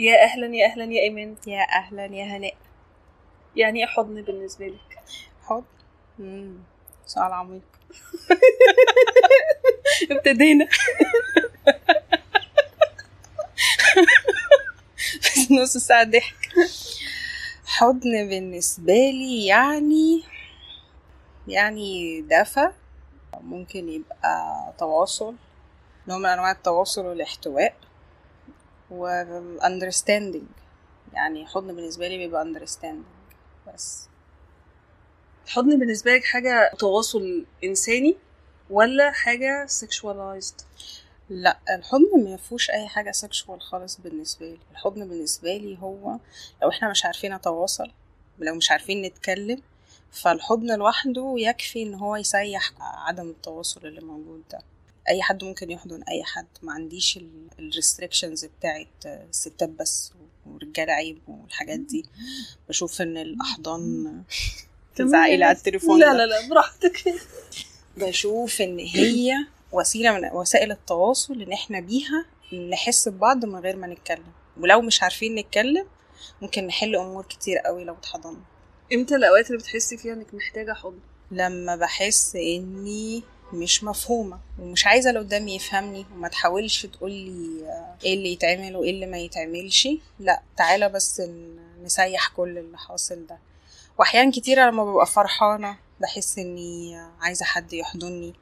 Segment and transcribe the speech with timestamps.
[0.00, 1.36] يا أهلا يا أهلا يا إيمان.
[1.46, 2.54] يا أهلا يا هناء.
[3.56, 4.98] يعني إيه حضن بالنسبة لك؟
[5.42, 5.64] حب
[6.18, 6.58] مم.
[7.06, 7.62] سؤال عميق.
[10.10, 10.68] ابتدينا.
[15.50, 16.48] نص ساعة ضحك.
[17.66, 20.22] حضن بالنسبة لي يعني
[21.48, 22.70] يعني دفى.
[23.40, 25.34] ممكن يبقى تواصل
[26.08, 27.74] نوع من أنواع التواصل والاحتواء.
[28.90, 29.24] و
[29.60, 30.44] understanding.
[31.12, 33.34] يعني حضن بالنسبة لي بيبقى understanding.
[33.74, 34.08] بس
[35.46, 38.16] الحضن بالنسبة لك حاجة تواصل إنساني
[38.70, 40.64] ولا حاجة sexualized
[41.30, 44.58] لا الحضن ما فيهوش أي حاجة سexual خالص بالنسبة لي.
[44.72, 46.16] الحضن بالنسبة لي هو
[46.62, 47.90] لو إحنا مش عارفين نتواصل
[48.38, 49.62] لو مش عارفين نتكلم
[50.12, 54.58] فالحضن لوحده يكفي إن هو يسيح عدم التواصل اللي موجود ده.
[55.10, 56.46] أي حد ممكن يحضن أي حد.
[56.62, 57.18] ما عنديش
[57.58, 60.12] الريستريكشنز بتاعت الستات بس
[60.46, 62.04] ورجالة عيب والحاجات دي.
[62.68, 64.22] بشوف إن الأحضان
[64.96, 66.00] تزعقي على التليفون.
[66.00, 66.14] لا.
[66.14, 67.14] لا لا براحتك.
[67.96, 69.32] بشوف إن هي
[69.72, 72.24] وسيلة من وسائل التواصل إن إحنا بيها
[72.70, 74.32] نحس ببعض من غير ما نتكلم.
[74.60, 75.86] ولو مش عارفين نتكلم
[76.42, 78.40] ممكن نحل أمور كتير قوي لو اتحضنا
[78.92, 80.98] إمتى الأوقات اللي بتحسي فيها إنك محتاجة حضن؟
[81.30, 83.22] لما بحس إني
[83.52, 87.64] مش مفهومة ومش عايزة اللي قدامي يفهمني وما تحاولش تقولي
[88.04, 89.88] إيه اللي يتعمل وإيه اللي ما يتعملش.
[90.20, 91.22] لا تعالى بس
[91.82, 93.38] نسيح كل اللي حاصل ده.
[93.98, 98.34] وأحيان كتيرة لما ببقى فرحانة بحس إني عايزة حد يحضني.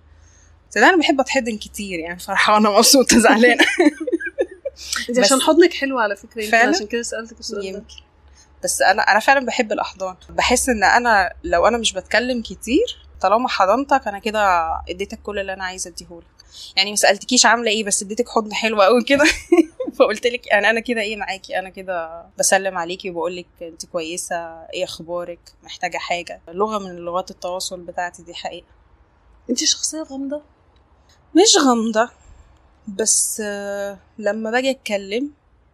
[0.70, 3.65] صدق أنا بحب أتحضن كتير يعني فرحانة مبسوطة زعلانة.
[5.09, 7.69] انت عشان حضنك حلو على فكرة فعلا؟ عشان كده سألتك السؤال ده.
[7.69, 7.95] يمكن.
[8.65, 10.17] بس أنا أنا فعلا بحب الأحضان.
[10.28, 14.41] بحس إن أنا لو أنا مش بتكلم كتير طالما حضنتك أنا كده
[14.88, 16.27] اديتك كل اللي أنا عايزة أديهولك.
[16.77, 19.25] يعني ما سألتكيش عاملة إيه بس اديتك حضن حلو قوي كده.
[19.98, 24.36] فقلت لك يعني أنا كده إيه معاكي أنا كده بسلم عليكي وبقول لك أنت كويسة
[24.75, 26.41] إيه أخبارك؟ محتاجة حاجة.
[26.48, 28.66] لغة من لغات التواصل بتاعتي دي حقيقة.
[29.50, 30.43] أنت شخصية غامضة؟
[31.34, 32.10] مش غامضة
[32.88, 33.41] بس
[34.19, 35.31] لما باجي أتكلم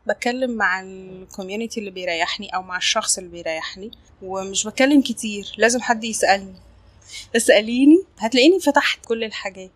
[0.06, 3.90] بتكلم مع الكوميونتي اللي بيريحني أو مع الشخص اللي بيريحني
[4.22, 5.54] ومش بتكلم كتير.
[5.58, 6.54] لازم حد يسألني.
[7.37, 9.70] اسأليني هتلاقيني فتحت كل الحاجات.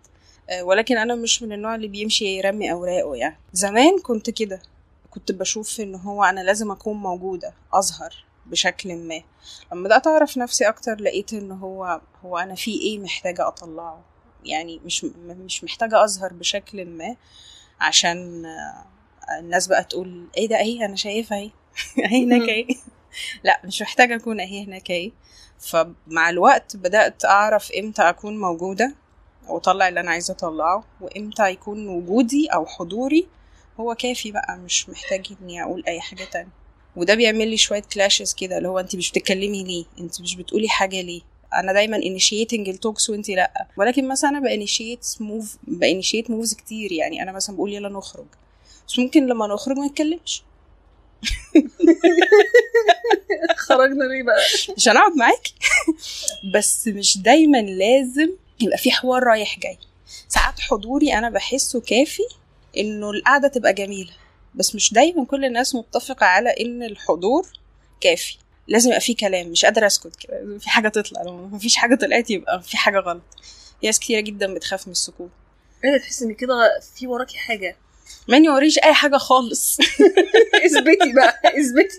[0.51, 3.39] آه، ولكن أنا مش من النوع اللي بيمشي يرمي أوراقه يعني.
[3.53, 4.63] زمان كنت كده.
[5.11, 9.23] كنت بشوف إن هو أنا لازم أكون موجودة أظهر بشكل ما.
[9.73, 14.05] لما بدأت أعرف نفسي أكتر لقيت إن هو هو أنا في إيه محتاجة أطلعه.
[14.45, 17.17] يعني مش مش محتاجة أظهر بشكل ما
[17.81, 18.85] عشان آه،
[19.41, 21.51] الناس بقى تقول إيه ده اهي أنا شايفها أهي.
[22.07, 22.67] أهي هناك أهي.
[23.45, 25.13] لا مش محتاجة أكون أهي هناك أهي.
[25.61, 28.95] فمع الوقت بدأت أعرف إمتى أكون موجودة
[29.49, 33.27] واطلع اللي أنا عايزة أطلعه وإمتى يكون وجودي أو حضوري
[33.81, 36.59] هو كافي بقى مش محتاج إني أقول أي حاجة تانية.
[36.97, 40.69] وده بيعمل لي شوية كلاشز كده اللي هو انت مش بتتكلمي ليه؟ انت مش بتقولي
[40.69, 41.21] حاجة ليه؟
[41.55, 43.67] أنا دايما initiating ال talks وانت لأ.
[43.77, 47.89] ولكن مثلا أنا با initiate move با initiate moves كتير يعني أنا مثلا بقول يلا
[47.89, 48.27] نخرج.
[48.89, 50.43] بس ممكن لما نخرج ما نتكلمش.
[53.57, 54.41] خرجنا ليه بقى؟
[54.77, 55.55] عشان اقعد معاكي
[56.55, 58.31] بس مش دايما لازم
[58.61, 59.79] يبقى في حوار رايح جاي.
[60.29, 62.23] ساعات حضوري أنا بحسه كافي
[62.77, 64.13] إنه القعدة تبقى جميلة.
[64.55, 67.47] بس مش دايما كل الناس متفقة على إن الحضور
[68.01, 68.37] كافي.
[68.69, 70.59] لازم يبقى في كلام مش قادرة أسكت كده.
[70.59, 71.23] في حاجة تطلع.
[71.23, 73.23] لو مفيش حاجة طلعت يبقى في حاجة غلط.
[73.81, 75.31] في ناس كتيرة جدا بتخاف من السكوت.
[75.85, 77.77] إيه تحس إن كده في وراكي حاجة.
[78.29, 79.79] ماني وريش أي حاجة خالص.
[80.67, 81.99] اثبتي بقى اثبتي.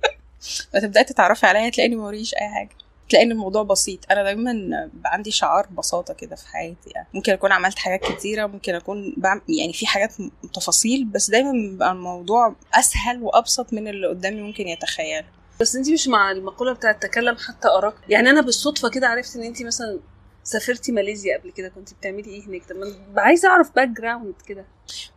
[0.74, 2.70] ما تبدأي تتعرفي عليا تلاقيني ما وريش أي حاجة.
[3.08, 4.00] تلاقي ان الموضوع بسيط.
[4.10, 6.90] أنا دايما عندي شعار بساطه كده في حياتي.
[6.94, 10.12] يعني ممكن أكون عملت حاجات كتيرة ممكن أكون بعمل يعني في حاجات
[10.54, 15.24] تفاصيل بس دايما بيبقى الموضوع أسهل وأبسط من اللي قدامي ممكن يتخيل
[15.60, 19.42] بس انت مش مع المقولة بتاعت تكلم حتى أراك؟ يعني أنا بالصدفة كده عرفت إن
[19.42, 19.98] انت مثلا
[20.44, 22.76] سافرتي ماليزيا قبل كده؟ كنت بتعملي إيه هناك؟ طب
[23.18, 24.64] عايزة أعرف background كده.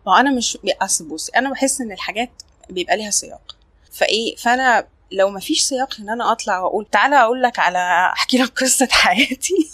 [0.07, 2.29] ما أنا مش أصل بصي أنا بحس إن الحاجات
[2.69, 3.55] بيبقى ليها سياق.
[3.91, 8.37] فإيه فأنا لو ما فيش سياق إن أنا أطلع وأقول تعالى أقول لك على أحكي
[8.37, 9.69] لك قصة حياتي.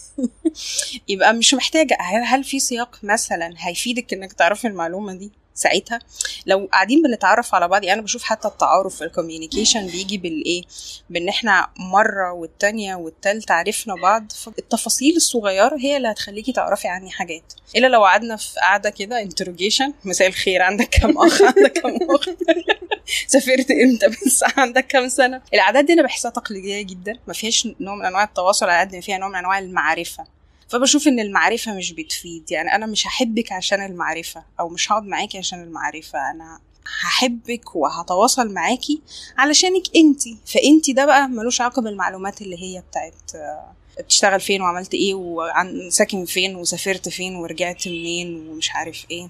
[1.08, 1.98] يبقى مش محتاجة.
[2.02, 6.00] هل في سياق مثلا هيفيدك إنك تعرفي المعلومة دي؟ ساعتها.
[6.46, 10.64] لو قاعدين بنتعرف على بعض يعني أنا بشوف حتى التعارف ال communication بيجي بالإيه؟
[11.10, 17.54] بإن إحنا مرة والتانية والتالتة عرفنا بعض فالتفاصيل الصغيرة هي اللي هتخليكي تعرفي عني حاجات.
[17.76, 22.38] إلا لو قعدنا في قعده كده interrogation مساء الخير عندك كام أخ؟ عندك كام أخت؟
[23.28, 27.96] سافرت إمتى؟ بس عندك كام سنة؟ العادات دي أنا بحسها تقليدية جدا ما فيهاش نوع
[27.96, 30.39] من أنواع التواصل على قد ما فيها نوع من أنواع المعرفة.
[30.70, 32.52] فبشوف إن المعرفة مش بتفيد.
[32.52, 36.32] يعني أنا مش هحبك عشان المعرفة أو مش هقعد معاكي عشان المعرفة.
[36.32, 36.60] أنا
[37.02, 39.02] هحبك وهتواصل معاكي
[39.38, 44.94] علشانك انتي فانتي ده بقى ملوش علاقة بالمعلومات اللي هي بتاعت آه، بتشتغل فين وعملت
[44.94, 49.30] إيه وعن ساكن فين وسافرت فين ورجعت منين ومش عارف إيه.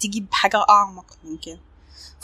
[0.00, 1.60] تيجي بحاجة أعمق من كده.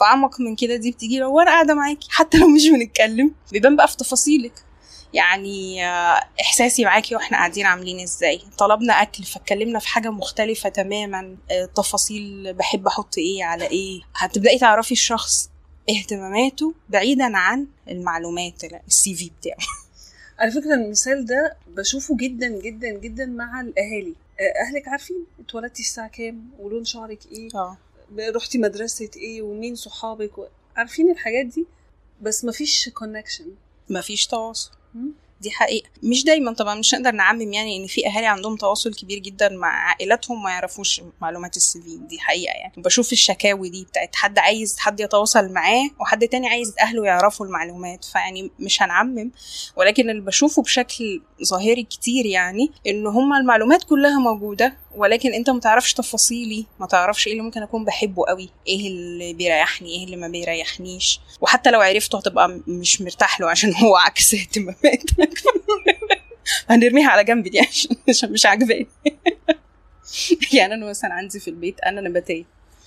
[0.00, 2.08] فأعمق من كده دي بتيجي لو أنا قاعدة معاكي.
[2.10, 3.30] حتى لو مش بنتكلم.
[3.52, 4.52] بيبان بقى في تفاصيلك.
[5.16, 11.36] يعني آه، إحساسي معاكي وإحنا قاعدين عاملين إزاي؟ طلبنا أكل فاتكلمنا في حاجة مختلفة تماما.
[11.50, 14.00] آه، تفاصيل بحب أحط إيه على إيه.
[14.14, 15.50] هتبدأي تعرفي الشخص
[15.90, 19.66] اهتماماته بعيدا عن المعلومات السي في بتاعه.
[20.38, 24.14] على فكرة المثال ده بشوفه جدا جدا جدا مع الأهالي.
[24.40, 27.76] آه، أهلك عارفين اتولدتي الساعة كام ولون شعرك إيه؟ آه.
[28.36, 30.46] رحتي مدرسة إيه؟ ومين صحابك؟ و...
[30.76, 31.66] عارفين الحاجات دي؟
[32.20, 33.46] بس مفيش connection
[33.90, 34.75] مفيش تواصل.
[35.40, 35.88] دي حقيقة.
[36.02, 39.69] مش دايما طبعا مش نقدر نعمم يعني إن في أهالي عندهم تواصل كبير جدا مع
[39.69, 41.96] عائلاتهم ما يعرفوش معلومات ال CV.
[41.96, 42.72] دي حقيقة يعني.
[42.76, 48.04] بشوف الشكاوي دي بتاعت حد عايز حد يتواصل معاه وحد تاني عايز أهله يعرفوا المعلومات.
[48.04, 49.31] فيعني مش هنعمم
[49.76, 55.60] ولكن اللي بشوفه بشكل ظاهري كتير يعني إن هما المعلومات كلها موجودة ولكن انت ما
[55.60, 60.16] تعرفش تفاصيلي ما تعرفش إيه اللي ممكن اكون بحبه قوي إيه اللي بيريحني إيه اللي
[60.16, 61.20] ما بيريحنيش.
[61.40, 65.43] وحتى لو عرفته هتبقى مش مرتاح له عشان هو عكس اهتماماتك.
[66.69, 67.60] هنرميها على جنب دي
[68.08, 68.87] عشان مش عاجباني.
[70.52, 72.44] يعني أنا مثلا عندي في البيت أنا نباتية.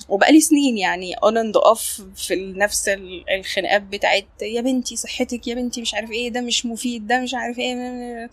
[0.10, 5.56] وبقالي سنين يعني on and off في نفس ال- الخناقات بتاعت يا بنتي صحتك يا
[5.56, 7.66] بنتي مش عارف إيه ده مش مفيد ده مش عارف إيه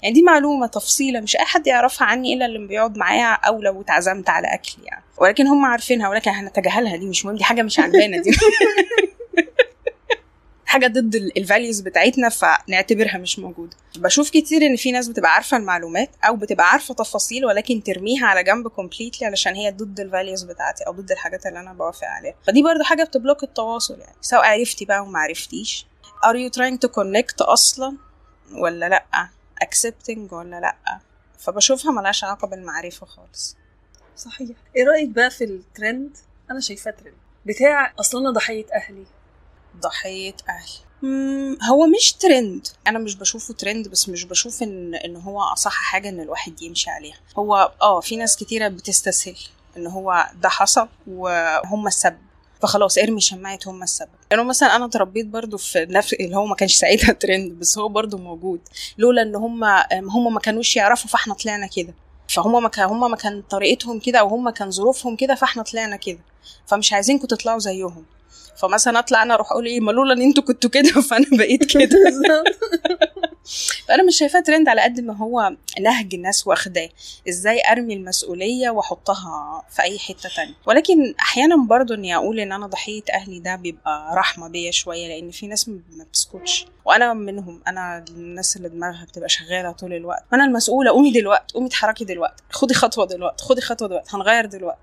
[0.02, 3.80] يعني دي معلومة تفصيلة مش أي حد يعرفها عني إلا اللي بيقعد معايا أو لو
[3.80, 5.02] اتعزمت على أكل يعني.
[5.18, 8.30] ولكن هم عارفينها ولكن هنتجاهلها دي مش مهم دي حاجة مش عجبانا دي.
[10.66, 13.76] حاجة ضد ال values بتاعتنا فنعتبرها مش موجودة.
[13.96, 18.44] بشوف كتير إن في ناس بتبقى عارفة المعلومات أو بتبقى عارفة تفاصيل ولكن ترميها على
[18.44, 22.34] جنب completely علشان هي ضد ال values بتاعتي أو ضد الحاجات اللي أنا بوافق عليها.
[22.46, 25.86] فدي برضو حاجة بت block التواصل يعني سواء عرفتي بقى وما عرفتيش.
[26.04, 27.96] Are you trying to connect أصلا
[28.52, 29.28] ولا لأ؟
[29.64, 30.98] Accepting ولا لأ؟
[31.38, 33.56] فبشوفها ملهاش علاقة بالمعرفة خالص.
[34.16, 34.56] صحيح.
[34.76, 36.16] إيه رأيك بقى في الترند
[36.50, 37.14] أنا شايفاه ترند
[37.46, 39.04] بتاع أصلا أنا ضحية أهلي.
[39.80, 40.68] ضحية أهل.
[41.02, 45.72] مم، هو مش ترند أنا مش بشوفه ترند بس مش بشوف إن إن هو أصح
[45.72, 47.16] حاجة إن الواحد يمشي عليها.
[47.38, 49.36] هو آه في ناس كتيرة بتستسهل
[49.76, 52.18] إن هو ده حصل وهم السبب.
[52.62, 54.08] فخلاص إرمي شماعة هم السبب.
[54.30, 57.88] لأنه مثلا أنا اتربيت برضو في نفس اللي هو ما كانش ساعتها ترند بس هو
[57.88, 58.60] برضو موجود.
[58.98, 61.94] لولا إن هم هم ما كانوش يعرفوا فإحنا طلعنا كده.
[62.28, 65.96] فهم ما كان هم ما كان طريقتهم كده أو هم كان ظروفهم كده فإحنا طلعنا
[65.96, 66.18] كده.
[66.66, 68.04] فمش عايزينكم تطلعوا زيهم.
[68.56, 71.98] فمثلا أطلع أنا أروح أقول إيه ما لولا إن أنتوا كنتوا كده فأنا بقيت كده.
[73.88, 76.88] فأنا مش شايفاه ترند على قد ما هو نهج الناس واخداه.
[77.28, 80.54] إزاي أرمي المسؤولية وأحطها في أي حتة تانية.
[80.66, 85.30] ولكن أحيانا برضو إني أقول إن أنا ضحيه أهلي ده بيبقى رحمة بيا شوية لأن
[85.30, 86.66] في ناس ما بتسكتش.
[86.84, 90.24] وأنا منهم أنا الناس اللي دماغها بتبقى شغالة طول الوقت.
[90.32, 92.42] أنا المسؤولة قومي دلوقتي قومي اتحركي دلوقتي.
[92.50, 94.16] خدي خطوة دلوقتي خدي خطوة دلوقتي.
[94.16, 94.80] هنغير دلوقتي.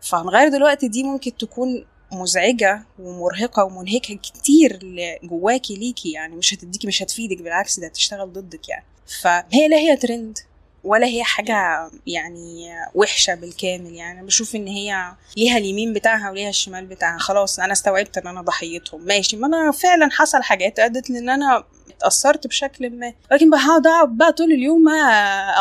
[0.00, 4.78] فهنغير دلوقتي دي ممكن تكون مزعجة ومرهقة ومنهكة كتير
[5.22, 8.84] جواكي ليكي يعني مش هتديكي مش هتفيدك بالعكس ده هتشتغل ضدك يعني.
[9.22, 10.38] فهي لا هي ترند.
[10.84, 13.92] ولا هي حاجة يعني وحشة بالكامل.
[13.94, 17.18] يعني بشوف إن هي ليها اليمين بتاعها وليها الشمال بتاعها.
[17.18, 19.00] خلاص أنا استوعبت إن أنا ضحيتهم.
[19.00, 19.36] ماشي.
[19.36, 21.64] ما أنا فعلا حصل حاجات أدت لإن أنا
[21.96, 23.14] اتأثرت بشكل ما.
[23.32, 24.88] لكن أقعد بقى طول اليوم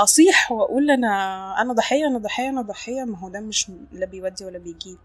[0.03, 3.03] أصيح وأقول أنا أنا ضحية أنا ضحية أنا ضحية.
[3.03, 4.97] ما هو ده مش لا بيودي ولا بيجيب.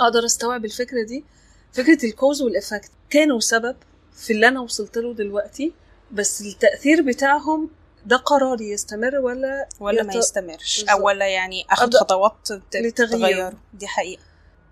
[0.00, 1.24] أقدر أستوعب الفكرة دي.
[1.72, 3.76] فكرة ال cause وال effect كانوا سبب
[4.16, 5.72] في اللي أنا وصلت له دلوقتي
[6.12, 7.70] بس التأثير بتاعهم
[8.06, 10.90] ده قراري يستمر ولا ولا ما يت- يستمرش؟ بالظبط.
[10.90, 12.48] أو ولا يعني اخد خطوات.
[12.96, 14.22] تغيره؟ دي حقيقة.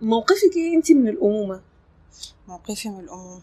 [0.00, 1.60] موقفك إيه انت من الأمومة؟
[2.48, 3.42] موقفي من الأموم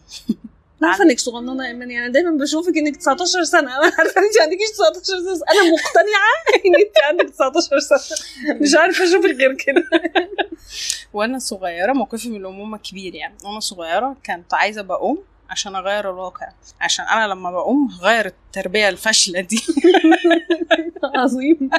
[0.82, 3.60] أنا عارفة إنك صغننة يا ايمان يعني دايما بشوفك إنك 19 سنة.
[3.76, 5.44] أنا عارفه انت عندكيش 19 سنة.
[5.50, 8.16] أنا مقتنعة إن انت عندك 19 سنة.
[8.60, 9.84] مش عارفة أشوفك غير كده.
[11.12, 13.34] وأنا صغيرة موقفي من الأمومة كبير يعني.
[13.44, 15.18] وأنا صغيرة كنت عايزة أبقى أم.
[15.50, 16.48] عشان أغير الواقع.
[16.80, 19.62] عشان أنا لما بقوم هغير التربية الفاشلة دي.
[21.14, 21.70] عظيم.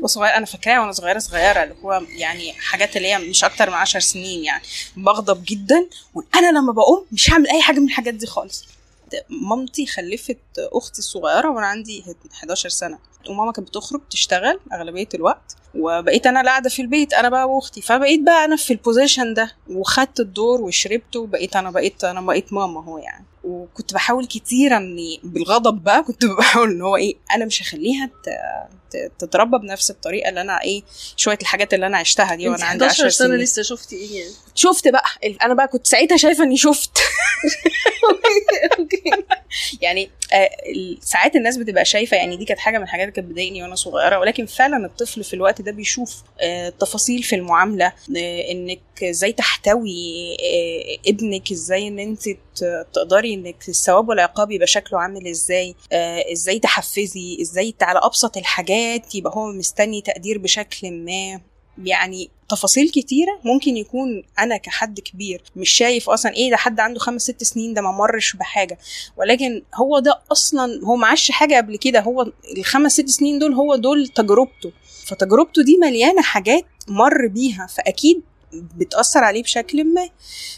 [0.00, 3.76] وصغير أنا فاكراها وأنا صغيرة صغيرة اللي هو يعني حاجات اللي هي مش أكتر من
[3.76, 4.62] عشر سنين يعني.
[4.96, 8.64] بغضب جدا وأنا لما بقوم مش هعمل أي حاجة من الحاجات دي خالص.
[9.28, 12.98] مامتي خلفت أختي الصغيرة وأنا عندي 11 سنة.
[13.28, 17.80] وماما كانت بتخرج تشتغل أغلبية الوقت وبقيت أنا قاعدة في البيت أنا بقى وأختي.
[17.82, 22.84] فبقيت بقى أنا في البوزيشن ده وخدت الدور وشربته وبقيت أنا بقيت أنا بقيت ماما
[22.84, 23.24] هو يعني.
[23.44, 28.10] وكنت بحاول كتير إني بالغضب بقى كنت بحاول إن هو إيه أنا مش هخليها
[29.18, 30.82] تتربى بنفس الطريقة اللي أنا إيه
[31.16, 34.88] شوية الحاجات اللي أنا عشتها دي وأنا عندي 10 سنة لسه شفتي إيه يعني؟ شفت
[34.88, 35.04] بقى
[35.42, 36.98] أنا بقى كنت ساعتها شايفة إني شفت.
[39.82, 40.50] يعني آه
[41.00, 44.18] ساعات الناس بتبقى شايفة يعني دي كانت حاجة من الحاجات اللي كانت بتضايقني وأنا صغيرة
[44.18, 50.36] ولكن فعلا الطفل في الوقت ده بيشوف آه تفاصيل في المعاملة آه إنك إزاي تحتوي
[51.06, 52.22] ابنك إزاي إن أنت
[52.92, 59.14] تقدري إنك الثواب والعقاب يبقى شكله عامل إزاي؟ آه إزاي تحفزي؟ إزاي على أبسط الحاجات
[59.14, 61.40] يبقى هو مستني تقدير بشكل ما؟
[61.84, 67.00] يعني تفاصيل كتيرة ممكن يكون أنا كحد كبير مش شايف أصلا إيه ده حد عنده
[67.00, 68.78] خمس ست سنين ده ما مرش بحاجة.
[69.16, 73.54] ولكن هو ده أصلا هو ما عاش حاجة قبل كده هو الخمس ست سنين دول
[73.54, 74.72] هو دول تجربته.
[75.06, 78.22] فتجربته دي مليانة حاجات مر بيها فأكيد
[78.52, 80.08] بتأثر عليه بشكل ما.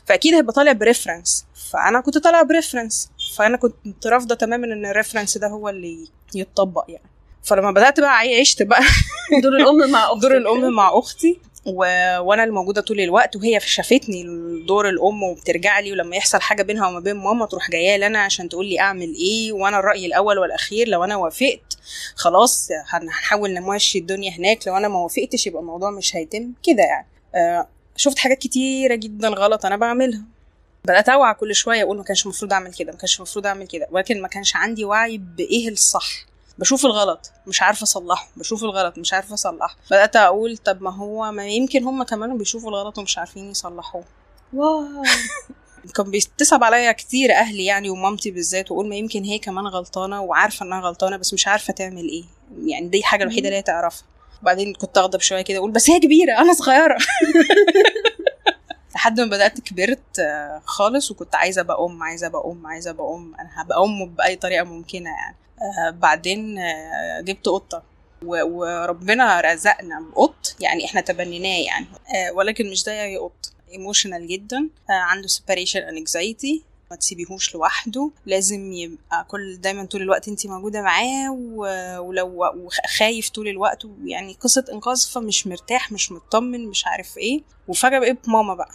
[0.07, 4.87] فأكيد هيبقى طالع ب reference فأنا كنت طالعة ب reference فأنا كنت رافضة تماما إن
[4.87, 7.05] ال reference ده هو اللي يتطبق يعني.
[7.45, 8.83] فلما بدأت بقى عشت بقى
[9.43, 11.39] دور الأم مع أختي دور الأم مع أختي.
[11.67, 11.77] و...
[12.19, 13.37] وأنا اللي موجوده طول الوقت.
[13.37, 14.25] وهي شافتني
[14.67, 15.93] دور الأم وبترجع لي.
[15.93, 19.15] ولما يحصل حاجة بينها وما بين ماما تروح جاية لي أنا عشان تقول لي أعمل
[19.15, 19.53] إيه.
[19.53, 21.79] وأنا الرأي الأول والأخير لو أنا وافقت
[22.17, 24.69] خلاص هنحاول نمشي الدنيا هناك.
[24.69, 26.53] لو أنا ما وافقتش يبقى الموضوع مش هيتم.
[26.63, 27.07] كده يعني.
[27.35, 30.23] آه شفت حاجات كتيرة جدا غلط أنا بعملها.
[30.85, 33.87] بدأت أوعى كل شوية أقول ما كانش المفروض أعمل كده ما كانش المفروض أعمل كده
[33.91, 36.27] ولكن ما كانش عندي وعي بإيه الصح.
[36.59, 39.77] بشوف الغلط مش عارفة أصلحه بشوف الغلط مش عارفة أصلحه.
[39.91, 44.05] بدأت أقول طب ما هو ما يمكن هم كمان بيشوفوا الغلط ومش عارفين يصلحوه.
[44.53, 44.85] واو!
[45.95, 50.67] كان بيتصعب عليا كتير أهلي يعني ومامتي بالذات وأقول ما يمكن هي كمان غلطانة وعارفة
[50.67, 52.25] إنها غلطانة بس مش عارفة تعمل إيه.
[52.67, 54.05] يعني دي الحاجة الوحيدة اللي هي تعرفها.
[54.43, 56.97] وبعدين كنت أغضب شوية كده أقول بس هي كبيرة أنا صغيرة.
[59.03, 60.21] لحد ما بدأت كبرت
[60.65, 63.35] خالص وكنت عايزة أبقى أم عايزة أبقى أم عايزة أبقى أم.
[63.35, 65.37] أنا هبقى أم بأي طريقة ممكنة يعني.
[65.61, 67.83] آه بعدين آه جبت قطة.
[68.25, 70.57] وربنا رزقنا بقط.
[70.61, 71.87] يعني إحنا تبنيناه يعني.
[72.15, 73.53] آه ولكن مش أي قط.
[73.73, 74.69] emotional جدا.
[74.91, 78.11] عنده separation anxiety ما تسيبيهوش لوحده.
[78.27, 81.31] لازم يبقى كل دايما طول الوقت انت موجودة معاه
[82.01, 82.69] ولو
[82.99, 83.83] خايف طول الوقت.
[84.05, 87.41] يعني قصة إنقاذ فمش مرتاح مش مطمن مش عارف إيه.
[87.69, 88.71] وفجأة بقيت ماما بقى.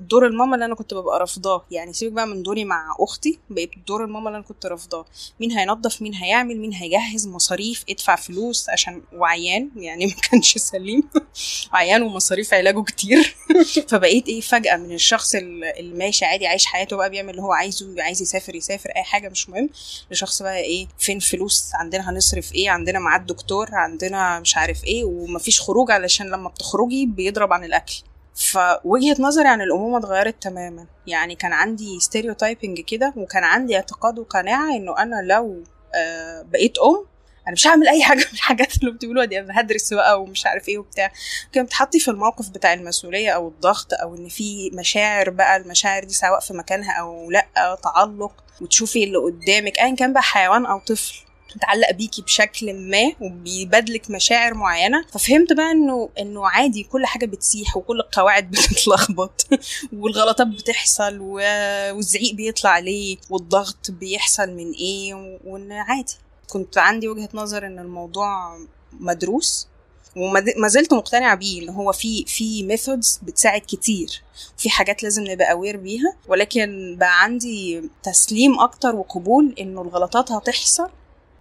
[0.00, 1.64] دور الماما اللي أنا كنت ببقى رافضاه.
[1.70, 5.04] يعني سيبك بقى من دوري مع أختي بقيت دور الماما اللي أنا كنت رافضاه.
[5.40, 9.70] مين هينظف مين هيعمل مين هيجهز مصاريف ادفع فلوس عشان وعيان.
[9.76, 11.02] يعني ما كانش سليم.
[11.72, 13.36] عيان ومصاريف علاجه كتير.
[13.88, 17.94] فبقيت إيه فجأة من الشخص اللي ماشي عادي عايش حياته بقى بيعمل اللي هو عايزه
[17.98, 19.68] عايز يسافر يسافر أي حاجة مش مهم.
[20.10, 25.04] لشخص بقى إيه فين فلوس؟ عندنا هنصرف إيه؟ عندنا ميعاد دكتور؟ عندنا مش عارف إيه؟
[25.04, 28.02] ومفيش خروج علشان لما بتخرجي بيضرب عن الأكل.
[28.36, 30.86] فوجهة نظري عن الأمومة اتغيرت تماما.
[31.06, 35.62] يعني كان عندي ستيريوتايبنج كده وكان عندي اعتقاد وقناعة إنه أنا لو
[35.94, 37.04] آه بقيت أم
[37.46, 40.68] أنا مش هعمل أي حاجة من الحاجات اللي بتقولوها دي أنا هدرس بقى ومش عارف
[40.68, 41.12] إيه وبتاع.
[41.52, 46.14] كان بتحطي في الموقف بتاع المسؤولية أو الضغط أو إن في مشاعر بقى المشاعر دي
[46.14, 47.46] سواء في مكانها أو لأ
[47.84, 51.25] تعلق وتشوفي اللي قدامك ايا كان بقى حيوان أو طفل.
[51.56, 57.76] متعلق بيكي بشكل ما وبيبادلك مشاعر معينة ففهمت بقى إنه إنه عادي كل حاجة بتسيح
[57.76, 59.46] وكل القواعد بتتلخبط
[59.92, 66.14] والغلطات بتحصل والزعيق بيطلع ليه والضغط بيحصل من إيه وإن عادي.
[66.50, 68.58] كنت عندي وجهة نظر إن الموضوع
[68.92, 69.68] مدروس
[70.16, 74.22] وما زلت مقتنعة بيه ان هو في في methods بتساعد كتير
[74.58, 80.88] وفي حاجات لازم نبقى aware بيها ولكن بقى عندي تسليم أكتر وقبول إنه الغلطات هتحصل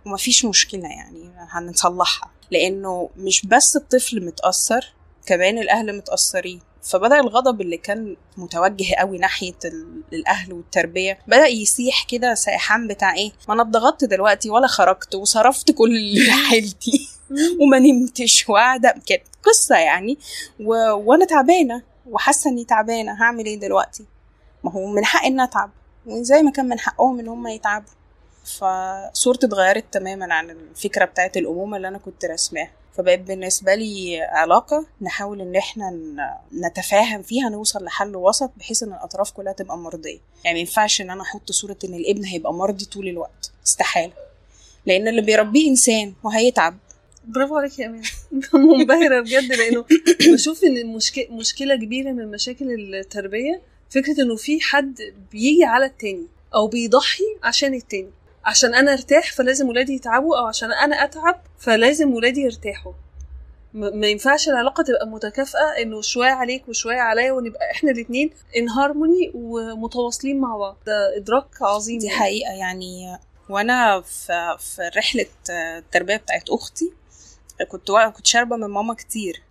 [0.05, 2.31] ومفيش مشكلة يعني هنصلحها.
[2.51, 4.93] لأنه مش بس الطفل متأثر
[5.25, 6.59] كمان الأهل متأثرين.
[6.83, 9.53] فبدأ الغضب اللي كان متوجه قوي ناحية
[10.13, 15.71] الأهل والتربية بدأ يسيح كده سائحان بتاع إيه ما أنا اتضغطت دلوقتي ولا خرجت وصرفت
[15.71, 17.09] كل اللي حيلتي
[17.61, 18.95] وما نمتش وقاعدة.
[19.05, 20.17] كانت قصة يعني
[20.59, 20.73] و...
[20.91, 23.23] وأنا تعبانة وحاسة إني تعبانة.
[23.23, 24.05] هعمل إيه دلوقتي؟
[24.63, 25.71] ما هو من حقي إني أتعب.
[26.05, 27.91] وزي ما كان من حقهم إن هم يتعبوا.
[28.45, 34.85] فصورتي اتغيرت تماما عن الفكرة بتاعت الأمومة اللي أنا كنت رسماها فبقت بالنسبة لي علاقة
[35.01, 35.99] نحاول إن إحنا
[36.53, 40.19] نتفاهم فيها نوصل لحل وسط بحيث إن الأطراف كلها تبقى مرضية.
[40.43, 43.51] يعني ينفعش إن أنا أحط صورة إن الابن هيبقى مرضي طول الوقت.
[43.67, 44.13] استحالة.
[44.85, 46.77] لأن اللي بيربيه إنسان وهيتعب.
[47.27, 48.07] برافو عليك يا أمينة.
[48.53, 49.85] منبهرة بجد لأنه
[50.33, 54.97] بشوف المشكلة مشكلة كبيرة من مشاكل التربية فكرة إنه في حد
[55.31, 58.11] بيجي على التاني أو بيضحي عشان التاني.
[58.45, 62.93] عشان أنا أرتاح فلازم ولادي يتعبوا أو عشان أنا أتعب فلازم ولادي يرتاحوا.
[63.73, 69.31] ما ينفعش العلاقة تبقى متكافئة إنه شوية عليك وشوية عليا ونبقى إحنا الاثنين ان هارموني
[69.35, 70.77] ومتواصلين مع بعض.
[70.85, 71.99] ده إدراك عظيم.
[71.99, 72.09] دي.
[72.09, 73.17] حقيقة يعني.
[73.49, 76.93] وأنا في في رحلة التربية بتاعت أختي
[77.71, 79.41] كنت كنت شاربة من ماما كتير.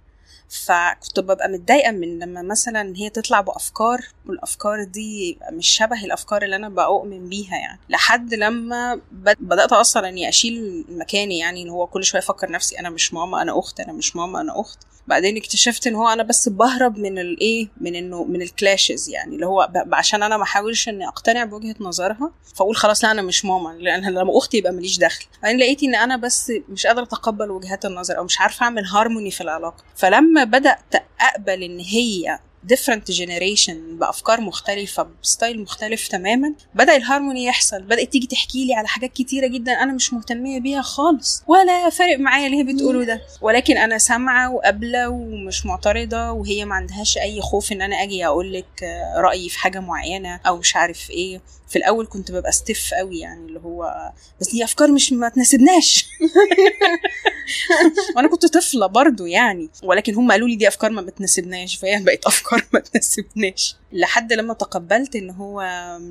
[0.49, 6.57] فكنت ببقى متضايقة من لما مثلا هي تطلع بأفكار والأفكار دي مش شبه الأفكار اللي
[6.57, 7.81] أنا بؤمن بيها يعني.
[7.89, 12.79] لحد لما بد- بدأت أصلا إني أشيل مكاني يعني إن هو كل شوية أفكر نفسي
[12.81, 14.79] أنا مش ماما أنا أخت أنا مش ماما أنا أخت.
[15.07, 19.35] بعدين اكتشفت إن هو أنا بس بهرب من الايه من إنه من ال clashes يعني
[19.35, 23.45] اللي هو عشان أنا ما أحاولش إني أقتنع بوجهة نظرها فأقول خلاص لا أنا مش
[23.45, 25.25] ماما لأن لما أختي يبقى ماليش دخل.
[25.43, 29.31] بعدين لقيت إن أنا بس مش قادرة أتقبل وجهات النظر أو مش عارفة أعمل هارموني
[29.31, 29.85] في العلاقة.
[29.97, 32.39] فلما بدأت أقبل إن هي
[32.73, 36.55] different generation بأفكار مختلفة ب style مختلف تماما.
[36.75, 40.83] بدأ الهارموني يحصل بدأت تيجي تحكي لي على حاجات كتيرة جدا أنا مش مهتمية بيها
[40.83, 41.43] خالص.
[41.47, 43.21] ولا فارق معايا اللي هي بتقوله ده.
[43.41, 48.53] ولكن أنا سامعة وقابلة ومش معترضة وهي ما عندهاش أي خوف إن أنا أجي أقول
[48.53, 48.83] لك
[49.17, 51.41] رأيي في حاجة معينة أو مش عارف إيه.
[51.69, 56.07] في الأول كنت ببقى stiff قوي يعني اللي هو بس دي أفكار مش ما تناسبناش.
[58.17, 59.71] وأنا كنت طفلة برضو يعني.
[59.83, 64.55] ولكن هم قالوا لي دي أفكار ما بتناسبناش فهي بقت أفكار ما تناسبناش لحد لما
[64.55, 65.63] تقبلت إن هو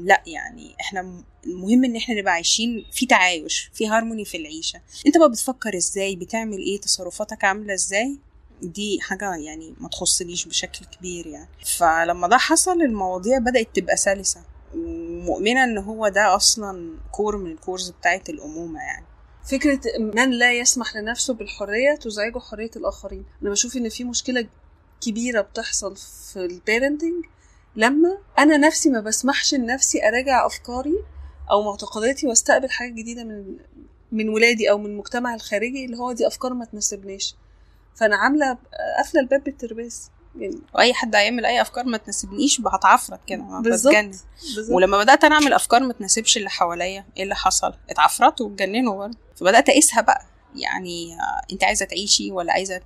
[0.04, 4.82] لأ يعني إحنا المهم إن إحنا نبقى عايشين في تعايش في هارموني في العيشة.
[5.08, 8.18] أنت بقى بتفكر إزاي؟ بتعمل إيه؟ تصرفاتك عاملة إزاي؟
[8.62, 11.50] دي حاجة يعني ما تخصنيش بشكل كبير يعني.
[11.78, 14.42] فلما ده حصل المواضيع بدأت تبقى سلسة.
[14.76, 19.06] ومؤمنة إن هو ده أصلا core من الـ cores بتاعت الأمومة يعني.
[19.46, 23.26] فكرة من لا يسمح لنفسه بالحرية تزعجه حرية الآخرين.
[23.42, 24.48] أنا بشوف إن في مشكلة
[25.02, 27.26] كبيرة بتحصل في الـ parenting
[27.76, 30.96] لما أنا نفسي ما بسمحش لنفسي أراجع أفكاري
[31.52, 33.58] أو معتقداتي وأستقبل حاجات جديدة من
[34.12, 37.36] من ولادي أو من المجتمع الخارجي اللي هو دي أفكار ما تناسبنيش.
[37.96, 38.58] فأنا عاملة
[38.98, 40.10] قافلة الباب بالترباس.
[40.36, 40.60] يعني.
[40.76, 44.12] وأي حد هيعمل أي أفكار ما تناسبنيش هتعفرت كده بتجنن.
[44.70, 49.18] ولما بدأت أنا أعمل أفكار ما تناسبش اللي حواليا إيه اللي حصل؟ اتعفرتوا واتجننوا برضه.
[49.36, 50.26] فبدأت أقيسها بقى.
[50.56, 52.82] يعني آه، أنت عايزة تعيشي ولا عايزة.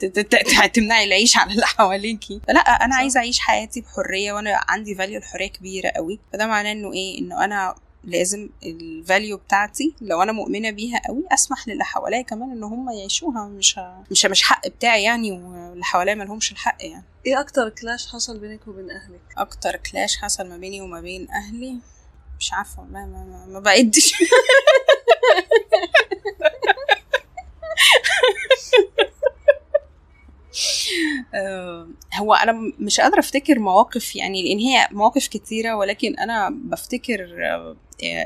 [0.74, 2.94] تمنعي العيش على اللي حواليكي؟ فلا أنا.
[2.96, 6.20] عايزة أعيش حياتي بحرية وأنا عندي فاليو الحريه كبيرة قوي.
[6.32, 11.68] فده معناه إنه إيه؟ إنه أنا لازم الفاليو بتاعتي لو أنا مؤمنة بيها قوي أسمح
[11.68, 14.04] للي حواليا كمان إن هم يعيشوها مش ه...
[14.10, 17.04] مش مش حق بتاعي يعني واللي حواليا ما لهمش الحق يعني.
[17.26, 21.76] إيه أكتر كلاش حصل بينك وبين أهلك؟ أكتر كلاش حصل ما بيني وما بين أهلي؟
[22.38, 24.12] مش عارفة والله ما, ما, ما بعدش
[32.14, 37.76] هو أنا مش قادرة أفتكر مواقف يعني لأن هي مواقف كتيرة ولكن أنا بفتكر آه،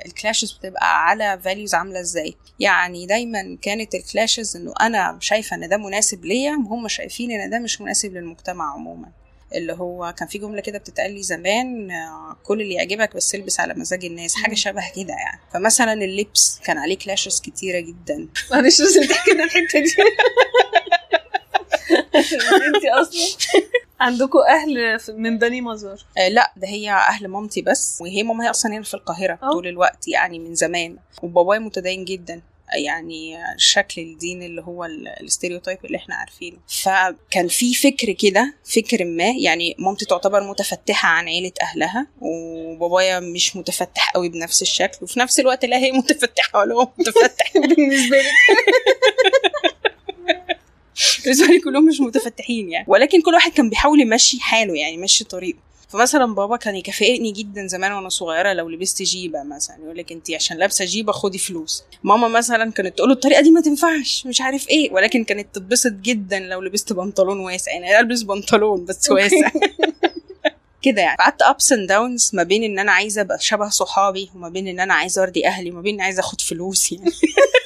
[0.07, 2.35] الـ clashes بتبقى على values عاملة إزاي.
[2.61, 7.51] يعني دايما كانت الـ clashes إنه أنا شايفة إن ده مناسب ليا وهم شايفين إن
[7.51, 9.09] ده مش مناسب للمجتمع عموما.
[9.55, 13.61] اللي هو كان في جملة كده بتتقال لي زمان آه، كل اللي يعجبك بس البس
[13.61, 14.55] على مزاج الناس حاجة.
[14.55, 15.41] شبه كده يعني.
[15.53, 18.29] فمثلا اللبس كان عليه clashes كتيرة جدا.
[18.51, 19.95] معلش لازم تحكي لنا الحتة دي.
[22.67, 23.37] انت أصلا؟
[24.01, 28.51] عندكم أهل من بني مزار؟ آه لا ده هي أهل مامتي بس وهي ماما هي
[28.51, 29.53] أصلا هنا في القاهرة أه.
[29.53, 32.43] طول الوقت يعني من زمان وبابايا متدين جدا
[32.85, 36.57] يعني شكل الدين اللي هو ال- الاستيريوتايب اللي إحنا عارفينه.
[36.83, 43.57] فكان في فكر كده فكر ما يعني مامتي تعتبر متفتحة عن عيلة أهلها وبابايا مش
[43.57, 48.25] متفتح قوي بنفس الشكل وفي نفس الوقت لا هي متفتحة ولا هو متفتح بالنسبة لك
[51.25, 52.85] بالنسبة لي كلهم مش متفتحين يعني.
[52.89, 55.59] ولكن كل واحد كان بيحاول يمشي حاله يعني يمشي طريقه.
[55.89, 60.31] فمثلا بابا كان يكافئني جدا زمان وأنا صغيرة لو لبست جيبة مثلا يقول لك انت
[60.31, 61.85] عشان لابسة جيبة خدي فلوس.
[62.05, 64.93] ماما مثلا كانت تقول له الطريقة دي ما تنفعش مش عارف إيه.
[64.93, 69.51] ولكن كانت تتبسط جدا لو لبست بنطلون واسع يعني ألبس بنطلون بس واسع.
[70.83, 71.17] كده يعني.
[71.17, 74.81] قعدت ups and downs ما بين إن أنا عايزة أبقى شبه صحابي وما بين إن
[74.81, 77.11] أنا عايزة أرضي أهلي وما بين إن عايزة أخد فلوس يعني.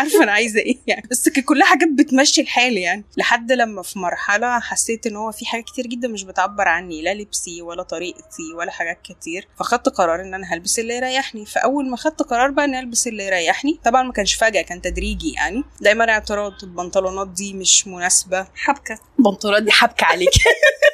[0.00, 1.02] عارفة أنا عايزة إيه يعني.
[1.10, 3.04] بس كانت كلها حاجات بتمشي الحال يعني.
[3.16, 7.02] لحد لما في مرحلة حسيت إن هو في حاجات كتير جدا مش بتعبر عني.
[7.02, 9.48] لا لبسي ولا طريقتي ولا حاجات كتير.
[9.58, 11.46] فخدت قرار إن أنا هلبس اللي يريحني.
[11.46, 15.32] فأول ما خدت قرار بقى إني ألبس اللي يريحني طبعا ما كانش فجأة كان تدريجي
[15.32, 15.64] يعني.
[15.80, 18.46] دايما اعتراض البنطلونات دي مش مناسبة.
[18.54, 18.98] حبكة.
[19.18, 20.30] البنطلونات دي حبكة عليك.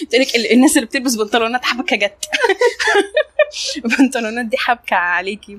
[0.00, 2.24] قلت لك ال- الناس اللي بتلبس بنطلونات حبكة جت.
[3.84, 5.58] البنطلونات دي حبكة عليكي.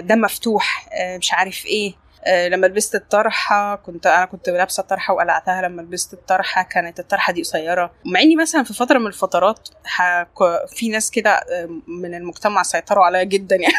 [0.00, 1.94] ده مفتوح آه، مش عارف إيه.
[2.28, 7.42] لما لبست الطرحة كنت أنا كنت لابسة الطرحه وقلعتها لما لبست الطرحة كانت الطرحة دي
[7.42, 7.92] قصيرة.
[8.04, 9.68] مع إني مثلا في فترة من الفترات
[10.76, 13.74] في ناس كده آه، من المجتمع سيطروا عليا جدا يعني.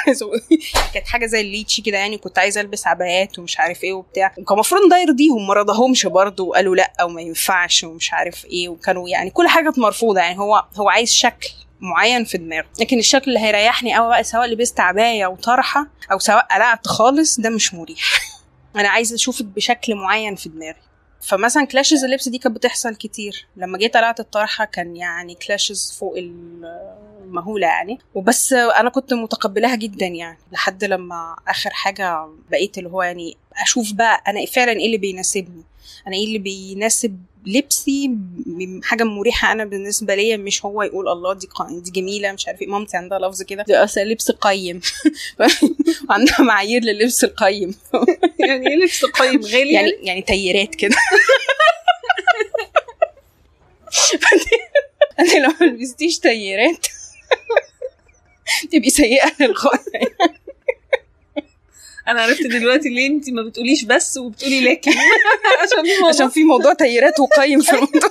[0.94, 4.32] كانت حاجة زي الليتشي كده يعني كنت عايزة ألبس عبايات ومش عارف إيه وبتاع.
[4.38, 9.10] وكان المفروض ده يرضيهم ما رضاهمش برضه وقالوا لأ وما ينفعش ومش عارف إيه وكانوا
[9.10, 10.40] يعني كل حاجة مرفوضة يعني.
[10.40, 12.66] هو هو عايز شكل معين في دماغه.
[12.80, 17.50] لكن الشكل اللي هيريحني قوي بقى سواء لبست عباية وطرحة أو سواء قلعت خالص ده
[17.50, 18.00] مش مريح.
[18.76, 20.82] أنا عايزه اشوفك بشكل معين في دماغي.
[21.22, 23.48] فمثلا كلاشز اللبس دي كانت بتحصل كتير.
[23.58, 28.00] لما جيت قلعت الطرحة كان يعني كلاشز فوق المهولة يعني.
[28.16, 30.38] وبس أنا كنت متقبلاها جدا يعني.
[30.52, 35.64] لحد لما آخر حاجة بقيت اللي هو يعني أشوف بقى أنا فعلا إيه اللي بيناسبني.
[36.08, 38.12] أنا إيه اللي بيناسب لبسي
[38.84, 42.68] حاجة مريحة أنا بالنسبة ليا مش هو يقول الله دي دي جميلة مش عارف إيه.
[42.68, 43.64] مامتي عندها لفظ كده.
[43.68, 44.82] ده أصل لبس قيم.
[46.10, 47.76] وعندها معايير لللبس القيم.
[48.48, 50.96] يعني إيه لبس قيم؟ غالي؟ يعني يعني تيرات كده.
[55.20, 56.88] انت لو ما لبستيش تيرات
[58.72, 60.16] تبقي سيئة للغايه
[62.08, 64.92] أنا عرفت دلوقتي ليه انت ما بتقوليش بس وبتقولي لكن.
[65.64, 66.10] عشان في موضوع.
[66.10, 68.02] عشان في موضوع تيرات وقيم في الموضوع.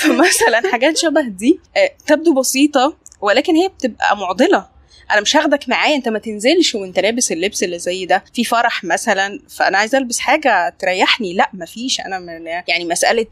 [0.00, 4.76] فمثلا حاجات شبه دي آه، تبدو بسيطة ولكن هي بتبقى معضلة.
[5.10, 8.24] أنا مش هاخدك معايا أنت ما تنزلش وأنت لابس اللبس اللي زي ده.
[8.34, 11.34] في فرح مثلا فأنا عايزة ألبس حاجة تريحني.
[11.34, 13.26] لا مفيش أنا من يعني مسألة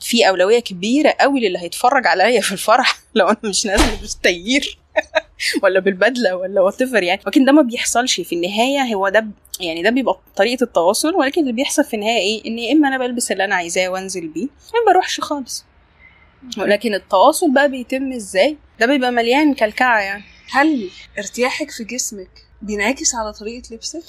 [0.00, 2.98] في أولوية كبيرة قوي للي هيتفرج عليا في الفرح.
[3.14, 4.78] لو أنا مش نازلة بالتيير
[5.62, 7.20] ولا بالبدلة ولا وات يعني.
[7.26, 8.94] لكن ده ما بيحصلش في النهاية.
[8.94, 9.26] هو ده
[9.60, 11.14] يعني ده بيبقى طريقة التواصل.
[11.14, 14.28] ولكن اللي بيحصل في النهاية إيه؟ ان يا إما أنا بلبس اللي أنا عايزاه وأنزل
[14.28, 15.64] بيه يا ما بروحش خالص.
[16.58, 20.24] ولكن التواصل بقى بيتم إزاي؟ ده بيبقى مليان كلكعة يعني.
[20.50, 22.30] هل ارتياحك في جسمك
[22.62, 24.02] بينعكس على طريقة لبسك؟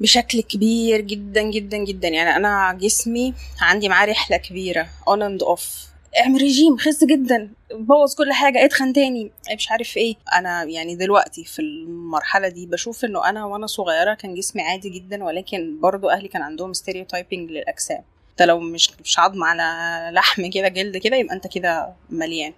[0.00, 2.08] بشكل كبير جدا جدا جدا.
[2.08, 8.14] يعني أنا جسمي عندي معاه رحلة كبيرة on and off اعمل ريجيم خس جدا بوظ
[8.14, 9.30] كل حاجة اتخن تاني.
[9.56, 10.14] مش عارف إيه.
[10.32, 15.24] أنا يعني دلوقتي في المرحلة دي بشوف إنه أنا وأنا صغيرة كان جسمي عادي جدا
[15.24, 18.02] ولكن برضو أهلي كان عندهم stereotyping للأجسام.
[18.30, 19.62] انت لو مش مش عظم على
[20.14, 22.52] لحم كده جلد كده يبقى أنت كده مليان.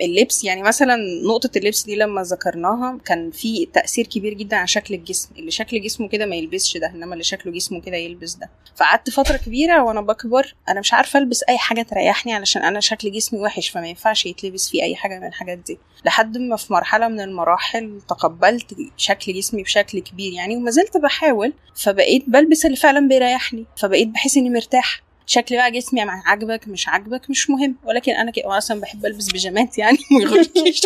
[0.00, 4.94] فاللبس يعني مثلا نقطة اللبس دي لما ذكرناها كان في تأثير كبير جدا على شكل
[4.94, 8.50] الجسم اللي شكل جسمه كده ما يلبسش ده إنما اللي شكله جسمه كده يلبس ده.
[8.76, 13.12] فقعدت فترة كبيرة وأنا بكبر أنا مش عارفة ألبس أي حاجة تريحني علشان أنا شكل
[13.12, 15.78] جسمي وحش فما ينفعش يتلبس فيه أي حاجة من الحاجات دي.
[16.04, 21.52] لحد ما في مرحلة من المراحل تقبلت شكل جسمي بشكل كبير يعني وما زلت بحاول
[21.74, 25.09] فبقيت بلبس اللي فعلا بيريحني فبقيت بحس إني مرتاحة.
[25.30, 27.76] شكل بقى جسمي مع- عاجبك مش عاجبك مش مهم.
[27.84, 30.80] ولكن أنا كده أصلا بحب ألبس بيجامات يعني يغركيش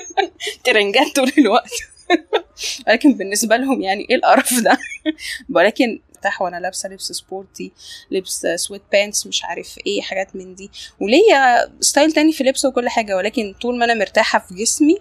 [0.64, 1.70] ترنجات طول الوقت.
[2.88, 4.78] ولكن بالنسبة لهم يعني إيه القرف ده؟
[5.54, 7.72] ولكن مرتاحه وأنا لابسة لبس sporty
[8.10, 10.70] لبس sweatpants مش عارف إيه حاجات من دي.
[11.00, 14.98] وليا style تاني في اللبس وكل حاجة ولكن طول ما أنا مرتاحة في جسمي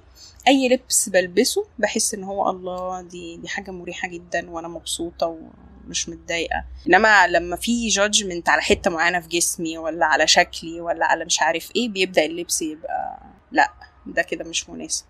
[0.50, 5.38] أي لبس بلبسه بحس إن هو الله دي دي حاجة مريحة جدا وأنا مبسوطة
[5.86, 6.66] ومش متضايقة.
[6.88, 11.42] إنما لما في judgment على حتة معينة في جسمي ولا على شكلي ولا على مش
[11.42, 13.20] عارف إيه بيبدأ اللبس يبقى
[13.52, 13.72] لأ
[14.06, 15.06] ده كده مش مناسب.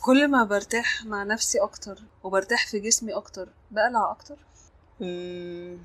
[0.00, 4.36] كل ما برتاح مع نفسي أكتر وبرتاح في جسمي أكتر بقلع أكتر؟
[5.00, 5.78] مم.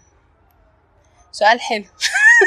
[1.32, 1.86] سؤال حلو.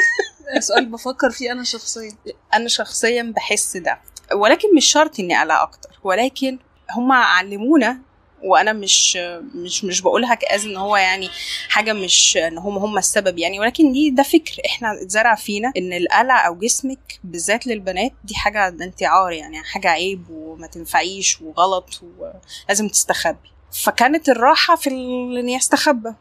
[0.59, 2.11] سؤال بفكر فيه أنا شخصيا.
[2.53, 3.99] أنا شخصيا بحس ده.
[4.33, 5.89] ولكن مش شرط إني اقلع أكتر.
[6.03, 6.59] ولكن
[6.91, 7.99] هما علمونا
[8.43, 9.17] وأنا مش
[9.55, 11.29] مش مش بقولها كاز إن هو يعني
[11.69, 13.59] حاجة مش إن هم هم السبب يعني.
[13.59, 18.67] ولكن دي ده فكر إحنا اتزرع فينا إن القلع أو جسمك بالذات للبنات دي حاجة
[18.67, 23.49] انت عار يعني حاجة عيب وما تنفعيش وغلط ولازم تستخبي.
[23.83, 26.13] فكانت الراحة في اني استخبى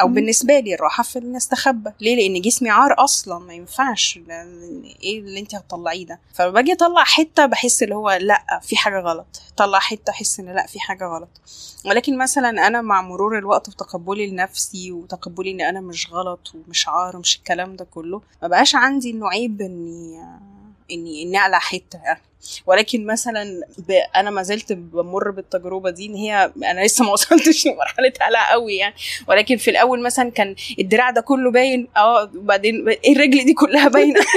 [0.00, 0.14] أو مم.
[0.14, 1.90] بالنسبة لي الراحة في إني أستخبى.
[2.00, 4.18] ليه؟ لأن جسمي عار أصلا ما ينفعش
[5.02, 6.20] إيه اللي أنت هتطلعيه ده.
[6.34, 9.42] فباجي أطلع حتة بحس اللي هو لأ في حاجة غلط.
[9.56, 11.28] طلع حتة أحس إن لأ في حاجة غلط.
[11.86, 17.16] ولكن مثلا أنا مع مرور الوقت وتقبلي لنفسي وتقبلي إن أنا مش غلط ومش عار
[17.16, 20.20] ومش الكلام ده كله ما بقاش عندي انه عيب اني
[20.90, 22.20] إني إني أقلع حتة يعني.
[22.66, 23.92] ولكن مثلا ب...
[24.16, 28.76] أنا ما زلت بمر بالتجربة دي إن هي أنا لسه ما وصلتش لمرحلة قلع قوي
[28.76, 28.94] يعني.
[29.28, 34.20] ولكن في الأول مثلا كان الدراع ده كله باين آه وبعدين الرجل دي كلها باينة.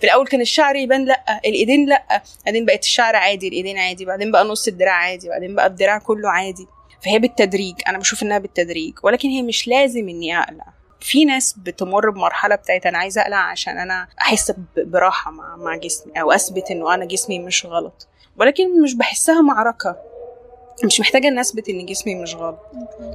[0.00, 4.32] في الأول كان الشعر يبان لأ الإيدين لأ بعدين بقت الشعر عادي الإيدين عادي بعدين
[4.32, 6.66] بقى نص الدراع عادي بعدين بقى الدراع كله عادي.
[7.04, 8.94] فهي بالتدريج أنا بشوف إنها بالتدريج.
[9.02, 10.81] ولكن هي مش لازم إني أقلع.
[11.02, 16.20] في ناس بتمر بمرحلة بتاعت أنا عايزة أقلع عشان أنا أحس براحة مع مع جسمي
[16.20, 18.08] أو أثبت إنه أنا جسمي مش غلط.
[18.36, 19.96] ولكن مش بحسها معركة.
[20.84, 22.58] مش محتاجة ان اثبت إن جسمي مش غلط.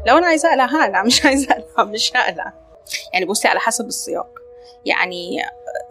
[0.07, 1.03] لو أنا عايزة أقلع هقلع.
[1.03, 2.53] مش عايزة أقلع مش هقلع.
[3.13, 4.39] يعني بصي على حسب السياق.
[4.85, 5.41] يعني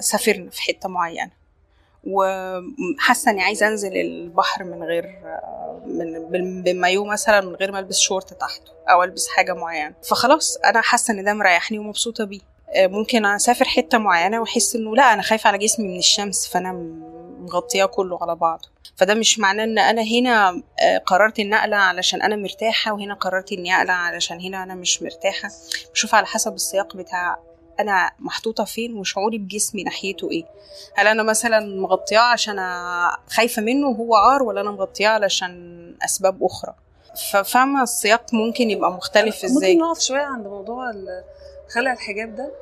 [0.01, 1.31] سافرنا في حتة معينة.
[2.07, 5.19] وحاسة إني عايزة أنزل البحر من غير
[6.31, 9.95] من بمايو مثلا من غير ما ألبس شورت تحته أو ألبس حاجة معينة.
[10.03, 12.41] فخلاص أنا حاسة إن ده مريحني ومبسوطة بيه.
[12.77, 16.73] ممكن أسافر حتة معينة وأحس إنه لأ أنا خايفة على جسمي من الشمس فأنا
[17.41, 18.69] مغطياه كله على بعضه.
[18.97, 20.63] فده مش معناه إن أنا هنا
[21.07, 25.49] قررت ان أقلع علشان أنا مرتاحة وهنا قررت إني أقلع علشان هنا أنا مش مرتاحة.
[25.93, 27.39] بشوف على حسب السياق بتاع
[27.81, 30.45] أنا محطوطة فين وشعوري بجسمي ناحيته إيه؟
[30.95, 32.57] هل أنا مثلا مغطياه عشان
[33.29, 36.75] خايفة منه وهو عار ولا أنا مغطياه علشان أسباب أخرى؟
[37.33, 40.93] ففاهمة السياق ممكن يبقى مختلف إزاي؟ ممكن نقف شوية عند موضوع
[41.75, 42.53] خلع الحجاب ده.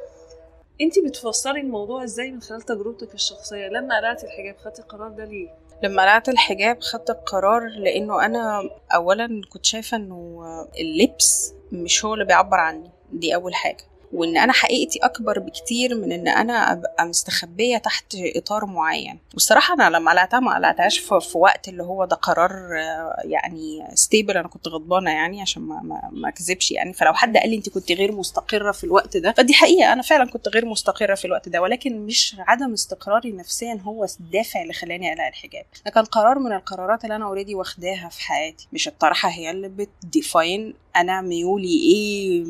[0.81, 5.49] انت بتفسري الموضوع إزاي من خلال تجربتك الشخصية؟ لما قلعتي الحجاب خدتي القرار ده ليه؟
[5.83, 8.63] لما قلعت الحجاب خدت القرار لأنه أنا
[8.95, 10.45] اولا كنت شايفة إنه
[10.81, 13.85] اللبس مش هو اللي بيعبر عني دي أول حاجة.
[14.13, 19.19] وإن أنا حقيقتي أكبر بكتير من إن أنا أبقى مستخبية تحت إطار معين.
[19.35, 24.37] والصراحة أنا لما قلعتها ما قلعتهاش في, وقت اللي هو ده قرار آه، يعني stable
[24.37, 26.93] أنا كنت غضبانة يعني عشان ما ما, ما أكذبش يعني.
[26.93, 30.31] فلو حد قال لي أنت كنت غير مستقرة في الوقت ده فدي حقيقة أنا فعلا
[30.31, 31.63] كنت غير مستقرة في الوقت ده.
[31.63, 35.65] ولكن مش عدم استقراري نفسيا هو الدافع اللي خلاني أقلع الحجاب.
[35.85, 38.69] ده كان قرار من القرارات اللي أنا already واخداها في حياتي.
[38.73, 42.45] مش الطرحة هي اللي بت define أنا ميولي إيه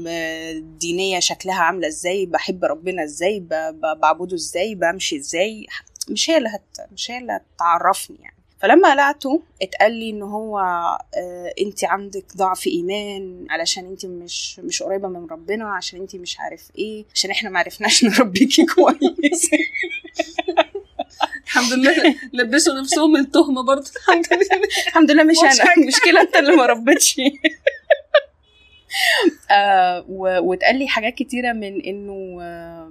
[0.81, 3.41] دينية شكلها عاملة إزاي بحب ربنا إزاي
[3.83, 5.67] بعبده إزاي بمشي إزاي
[6.09, 8.35] مش هي اللي هت مش هي اللي هتعرفني يعني.
[8.61, 14.83] فلما قلعته اتقال لي إن هو آه أنت عندك ضعف إيمان علشان أنت مش مش
[14.83, 19.51] قريبة من ربنا عشان أنت مش عارف إيه عشان إحنا ما عرفناش نربيكي كويس.
[21.45, 23.91] الحمد لله لبسوا نفسهم التهمة برضه.
[23.97, 24.63] الحمد لله.
[24.87, 27.17] الحمد لله مش مش أنا المشكلة أنت اللي ما ربيتش.
[29.51, 32.84] آه و- واتقال لي حاجات كتيرة من إنه آه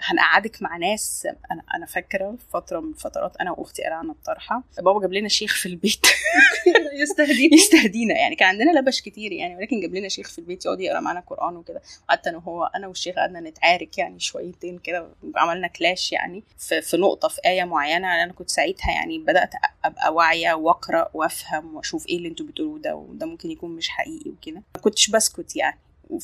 [0.00, 1.28] هنقعدك مع ناس.
[1.52, 4.62] أنا أنا فاكرة فترة من الفترات أنا وأختي قلعنا الطرحة.
[4.76, 6.06] بابا جاب لنا شيخ في البيت.
[7.02, 8.14] يستهديني يستهدينا.
[8.14, 11.20] يعني كان عندنا لبش كتير يعني ولكن جاب لنا شيخ في البيت يقعد يقرأ معانا
[11.20, 11.82] قرآن وكده.
[12.08, 16.96] قعدت أنا وهو أنا والشيخ قعدنا نتعارك يعني شويتين كده عملنا كلاش يعني في, في
[16.96, 18.22] نقطة في آية معينة.
[18.24, 19.50] أنا كنت ساعتها يعني بدأت
[19.84, 24.30] أبقى واعية وأقرأ وأفهم وأشوف إيه اللي أنتوا بتقولوه ده وده ممكن يكون مش حقيقي
[24.30, 24.62] وكده.
[24.74, 25.78] ما كنتش بسكت يعني.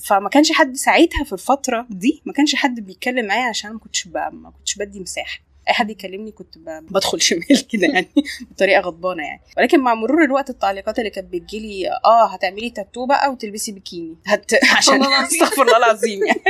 [0.05, 4.07] فما كانش حد ساعتها في الفترة دي ما كانش حد بيتكلم معايا عشان ما كنتش.
[4.07, 6.59] ما كنتش بدي مساحة أي حد يكلمني كنت.
[6.59, 8.09] بدخل شمال كده يعني
[8.51, 13.33] بطريقة غضبانة يعني ولكن مع مرور الوقت التعليقات اللي كانت بتجيلي آه هتعملي تاتو بقى
[13.33, 14.53] وتلبسي بيكيني هت...
[14.77, 15.03] عشان.
[15.03, 16.43] استغفر الله العظيم يعني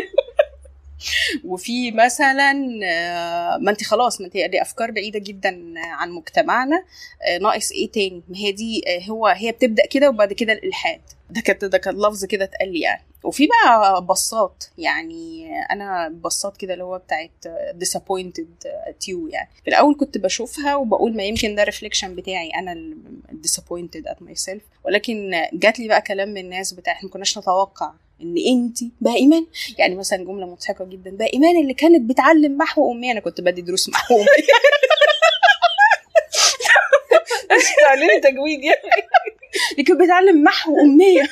[1.45, 6.85] وفي مثلا آه، ما انت خلاص ما انت دي أفكار بعيدة جدا عن مجتمعنا
[7.29, 11.01] آه، ناقص إيه تاني ما هي دي آه، هو هي بتبدأ كده وبعد كده الإلحاد
[11.31, 13.03] ده كانت ده كان لفظ كده اتقال لي يعني.
[13.25, 17.31] وفي بقى بصات يعني أنا بصات كده اللي هو بتاعت
[17.85, 19.49] disappointed at you يعني.
[19.65, 22.95] في الأول كنت بشوفها وبقول ما يمكن ده ريفليكشن بتاعي أنا
[23.47, 24.61] disappointed at myself.
[24.85, 29.15] ولكن جات لي بقى كلام من الناس بتاع إحنا ما كناش نتوقع إن انت بقى
[29.17, 29.47] ايمان
[29.79, 33.13] يعني مثلا جملة مضحكة جدا بقى ايمان اللي كانت بتعلم محو أمي.
[33.13, 34.27] أنا كنت بدي دروس محو أمي.
[37.81, 38.79] تعلمي تجويد يعني.
[39.73, 41.29] اللي كانت بتعلم محو أمية.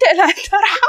[0.00, 0.80] تقلع الطرحه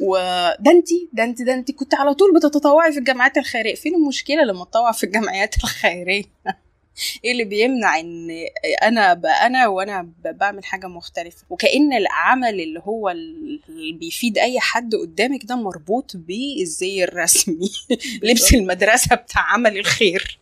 [0.00, 3.74] وده انت ده ده كنت على طول بتتطوعي في الجمعيات الخيرية.
[3.74, 6.24] فين المشكلة لما اتطوع في الجمعيات الخيرية؟
[7.24, 8.28] إيه اللي بيمنع ان
[8.82, 14.94] أنا ابقى أنا وأنا بعمل حاجة مختلفة؟ وكأن العمل اللي هو اللي بيفيد أي حد
[14.94, 17.70] قدامك ده مربوط بالزي الرسمي؟
[18.22, 20.38] لبس المدرسة بتاع عمل الخير.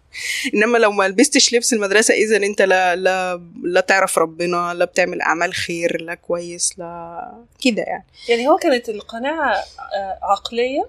[0.55, 5.21] إنما لو ما لبستش لبس المدرسة إذا أنت لا لا لا تعرف ربنا لا بتعمل
[5.21, 7.33] أعمال خير لا كويس لا
[7.65, 8.05] كده يعني.
[8.29, 9.55] يعني هو كانت القناعة
[9.97, 10.89] آه، عقلية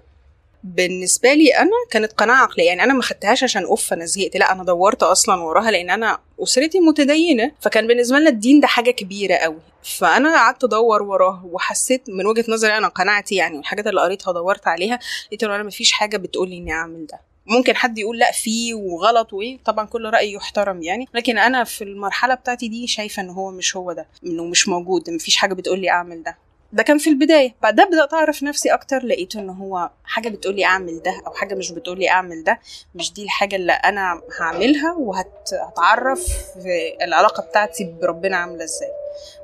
[0.65, 2.65] بالنسبة لي أنا كانت قناعة عقلية.
[2.65, 4.37] يعني أنا ما خدتهاش عشان أوف أنا زهقت.
[4.37, 8.91] لا أنا دورت أصلا وراها لأن أنا أسرتي متدينة فكان بالنسبة لنا الدين ده حاجة
[8.91, 14.01] كبيرة قوي فأنا قعدت أدور وراها وحسيت من وجهة نظري أنا قناعتي يعني والحاجات اللي
[14.01, 17.19] قريتها ودورت عليها لقيت ان أنا ما فيش حاجة بتقول لي إني أعمل ده.
[17.47, 21.05] ممكن حد يقول لا فيه وغلط وإيه طبعا كل رأي يحترم يعني.
[21.13, 25.09] لكن أنا في المرحلة بتاعتي دي شايفة إن هو مش هو ده إنه مش موجود
[25.09, 26.37] مفيش حاجة بتقول لي أعمل ده.
[26.75, 27.55] ده كان في البداية.
[27.61, 31.71] بعدها بدأت أعرف نفسي أكتر لقيت إن هو حاجة بتقولي أعمل ده أو حاجة مش
[31.71, 32.59] بتقولي أعمل ده
[32.95, 36.27] مش دي الحاجة اللي أنا هعملها وهتعرف
[36.63, 38.89] في العلاقة بتاعتي بربنا عاملة إزاي.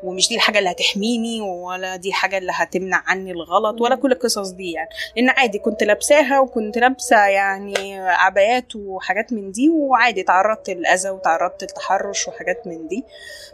[0.04, 4.50] ومش دي الحاجة اللي هتحميني ولا دي الحاجة اللي هتمنع عني الغلط ولا كل القصص
[4.50, 4.90] دي يعني.
[5.16, 11.64] لأن عادي كنت لابساها وكنت لابسة يعني عبايات وحاجات من دي وعادي تعرضت للأذى وتعرضت
[11.64, 13.06] للتحرش وحاجات من دي.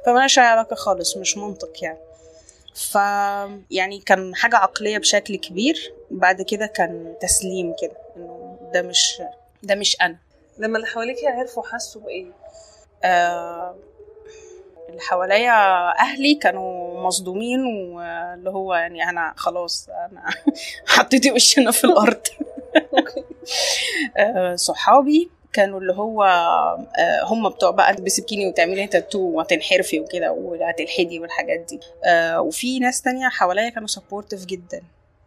[0.05, 1.97] فمالهاش علاقة خالص مش منطق يعني.
[2.77, 2.95] ف
[3.71, 9.21] يعني كان حاجة عقلية بشكل كبير بعد كده كان تسليم كده إنه ده مش
[9.63, 10.17] ده مش أنا.
[10.57, 12.25] لما اللي حواليك عرفوا حسوا بإيه؟
[13.03, 13.75] آه
[14.89, 15.51] اللي حواليا
[15.99, 20.23] أهلي كانوا مصدومين واللي هو يعني أنا خلاص أنا
[20.87, 22.21] حطيتي وشنا في الأرض.
[24.17, 30.31] آه صحابي كانوا اللي هو آه هم بتوع بقى تلبسي بكيني وتعملي تاتو وتنحرفي وكده
[30.31, 31.79] وهتلحدي والحاجات دي.
[32.05, 34.81] آه وفي ناس تانية حواليا كانوا supportive جدا.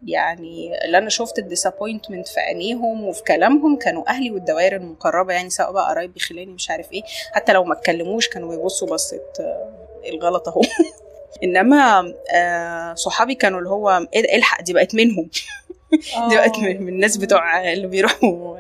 [0.06, 5.50] يعني اللي أنا شفت الـ disappointment في عينيهم وفي كلامهم كانوا أهلي والدوائر المقربة يعني
[5.50, 7.02] سواء بقى قرايبي خلاني مش عارف إيه.
[7.32, 9.70] حتى لو ما اتكلموش كانوا بيبصوا بصه آه
[10.08, 10.62] الغلط أهو.
[11.44, 12.14] إنما
[12.94, 15.30] صحابي كانوا اللي هو إيه الحق؟ دي بقت منهم.
[16.28, 18.56] دي بقت من الناس بتوع اللي بيروحوا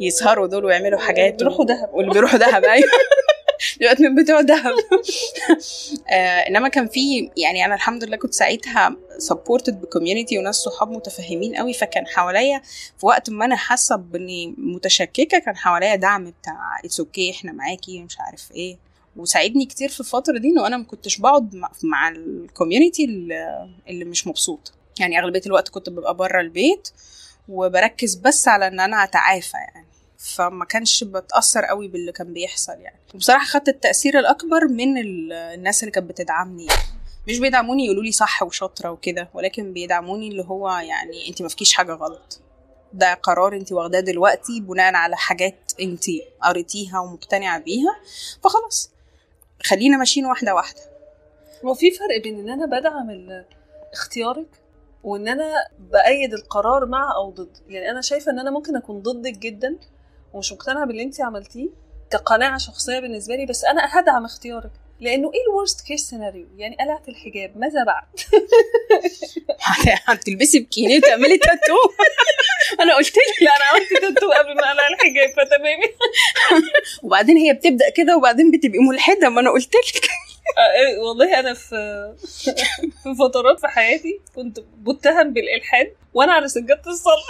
[0.00, 1.90] يسهروا دول ويعملوا حاجات بيروحوا دهب.
[1.92, 2.88] واللي بيروحوا دهب أيوه.
[3.80, 4.72] دلوقتي من بتوع دهب.
[6.10, 10.90] آه إنما كان في يعني أنا الحمد لله كنت ساعتها supported ب community وناس صحاب
[10.90, 12.62] متفهمين قوي فكان حواليا
[12.98, 18.02] في وقت ما أنا حاسة بإني متشككة كان حواليا دعم بتاع it's okay إحنا معاكي
[18.02, 18.78] مش عارف إيه.
[19.16, 23.04] وساعدني كتير في الفترة دي إنه أنا ما كنتش بقعد مع الكوميونتي
[23.88, 24.26] اللي مش
[25.00, 26.88] يعني أغلبية الوقت كنت ببقى بره البيت
[27.48, 29.86] وبركز بس على إن أنا أتعافى يعني.
[30.18, 32.98] فما كانش بتأثر قوي باللي كان بيحصل يعني.
[33.14, 34.98] وبصراحة خدت التأثير الأكبر من
[35.32, 36.80] الناس اللي كانت بتدعمني يعني.
[37.28, 41.72] مش بيدعموني يقولوا لي صح وشاطرة وكده ولكن بيدعموني اللي هو يعني أنت ما فيكيش
[41.72, 42.40] حاجة غلط.
[42.92, 46.04] ده قرار أنت واخداه دلوقتي بناء على حاجات أنت
[46.42, 47.96] قريتيها ومقتنعة بيها
[48.44, 48.90] فخلاص.
[49.62, 50.80] خلينا ماشيين واحدة واحدة.
[51.64, 53.44] هو في فرق بين إن أنا بدعم
[53.92, 54.46] اختيارك
[55.04, 57.56] وإن أنا بأيد القرار مع أو ضد.
[57.68, 59.76] يعني أنا شايفة إن أنا ممكن أكون ضدك جدا
[60.32, 61.68] ومش مقتنعة باللي انت عملتيه
[62.10, 64.70] كقناعة شخصية بالنسبة لي بس أنا هدعم اختيارك.
[65.00, 68.04] لأنه إيه الـ worst case scenario يعني قلعت الحجاب ماذا بعد؟
[70.04, 71.76] هتلبسي بكيني وتعملي تاتو؟
[72.80, 73.42] أنا قلت لك.
[73.42, 75.80] لا أنا عملت تاتو قبل ما أقلع الحجاب فتمام.
[77.02, 80.10] وبعدين هي بتبدأ كده وبعدين بتبقي ملحدة ما أنا قلت لك.
[80.98, 81.76] والله أنا في
[83.02, 87.24] في فترات في حياتي كنت بتهم بالإلحاد وأنا على سجادة الصلاة.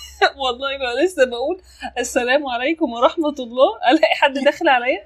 [0.44, 1.60] والله ما لسه بقول.
[1.98, 3.90] السلام عليكم ورحمة الله.
[3.90, 5.02] ألاقي حد داخل عليا؟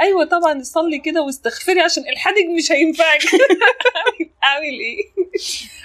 [0.00, 3.20] أيوه طبعا صلي كده واستغفري عشان إلحادك مش هينفعك.
[4.44, 5.04] أعمل إيه؟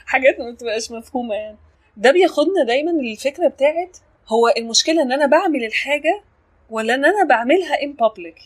[0.05, 1.57] حاجات ما بتبقاش مفهومة يعني.
[1.97, 6.21] ده بياخدنا دايما للفكره بتاعت هو المشكلة إن أنا بعمل الحاجة
[6.69, 8.37] ولا إن أنا بعملها ان بابليك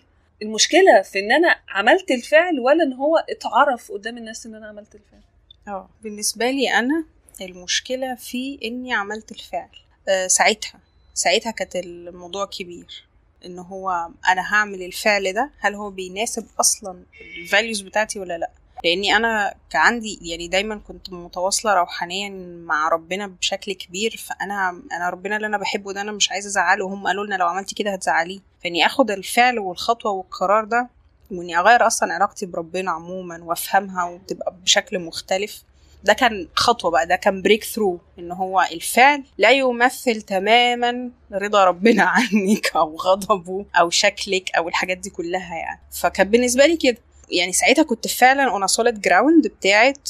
[0.42, 4.96] المشكلة في إن أنا عملت الفعل ولا إن هو اتعرف قدام الناس إن أنا عملت
[4.96, 5.22] الفعل.
[5.68, 7.06] آه بالنسبة لي أنا
[7.42, 9.70] المشكلة في إني عملت الفعل.
[10.10, 10.80] أه ساعتها
[11.14, 13.08] ساعتها كانت الموضوع كبير.
[13.46, 17.04] إن هو أنا هعمل الفعل ده هل هو بيناسب أصلا
[17.38, 18.52] الـ values بتاعتي ولا لأ؟
[18.84, 22.30] لاني أنا كعندي يعني دايما كنت متواصلة روحانيا
[22.66, 26.86] مع ربنا بشكل كبير فأنا أنا ربنا اللي أنا بحبه ده أنا مش عايزة أزعله.
[26.86, 28.40] وهم قالوا لنا لو عملتي كده هتزعليه.
[28.64, 30.90] فإني آخد الفعل والخطوة والقرار ده
[31.32, 35.64] وإني أغير أصلا علاقتي بربنا عموما وأفهمها وتبقى بشكل مختلف.
[36.04, 42.04] ده كان خطوة بقى ده كان breakthrough إن هو الفعل لا يمثل تماما رضا ربنا
[42.16, 45.80] عنك أو غضبه أو شكلك أو الحاجات دي كلها يعني.
[46.02, 46.98] فكان بالنسبة لي كده.
[47.32, 50.10] يعني ساعتها كنت فعلا on solid ground بتاعت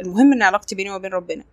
[0.00, 1.44] المهم إن علاقتي بيني وبين ربنا.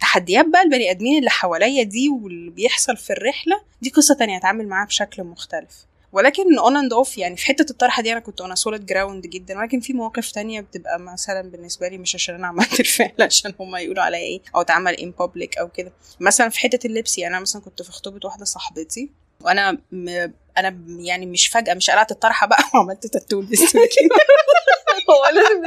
[0.00, 4.68] تحديات بقى البني آدمين اللي حواليا دي واللي بيحصل في الرحلة دي قصة تانية اتعامل
[4.68, 5.86] معاها بشكل مختلف.
[6.12, 9.58] ولكن on and off يعني في حتة الطرحه دي أنا كنت أنا solid ground جدا
[9.58, 13.80] ولكن في مواقف تانية بتبقى مثلا بالنسبة لي مش عشان أنا عملت الفعل عشان هما
[13.80, 15.92] يقولوا عليا إيه أو اتعمل in public أو كده.
[16.20, 20.28] مثلا في حتة اللبس يعني أنا مثلا كنت في خطوبة واحدة صاحبتي وأنا م...
[20.58, 23.76] أنا يعني مش فجأة مش قلعت الطرحة بقى وعملت تاتو لبست
[25.10, 25.64] هو لازم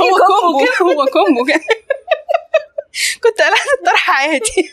[0.00, 0.66] هو combo.
[1.00, 1.60] هو combo كده.
[3.22, 4.72] كنت قلعت الطرحة عادي.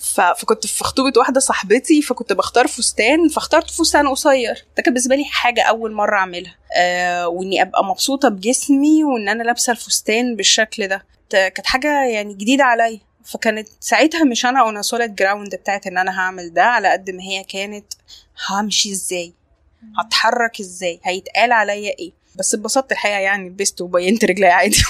[0.00, 0.20] ف...
[0.20, 4.64] فكنت في خطوبة واحدة صاحبتي فكنت بختار فستان فاخترت فستان قصير.
[4.76, 6.56] ده كان بالنسبة لي حاجة أول مرة أعملها.
[6.76, 11.06] آه وإني أبقى مبسوطة بجسمي وإن أنا لابسة الفستان بالشكل ده.
[11.30, 13.00] كانت حاجة يعني جديدة عليا.
[13.24, 17.22] فكانت ساعتها مش أنا on solid ground بتاعت إن أنا هعمل ده على قد ما
[17.22, 17.86] هي كانت
[18.48, 19.32] همشي إزاي؟
[19.98, 24.76] هتحرك إزاي؟ هيتقال عليا إيه؟ بس اتبسطت الحقيقة يعني لبست وبينت رجلي عادي.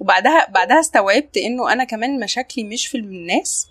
[0.00, 3.68] وبعدها بعدها استوعبت إنه أنا كمان مشاكلي مش في الناس.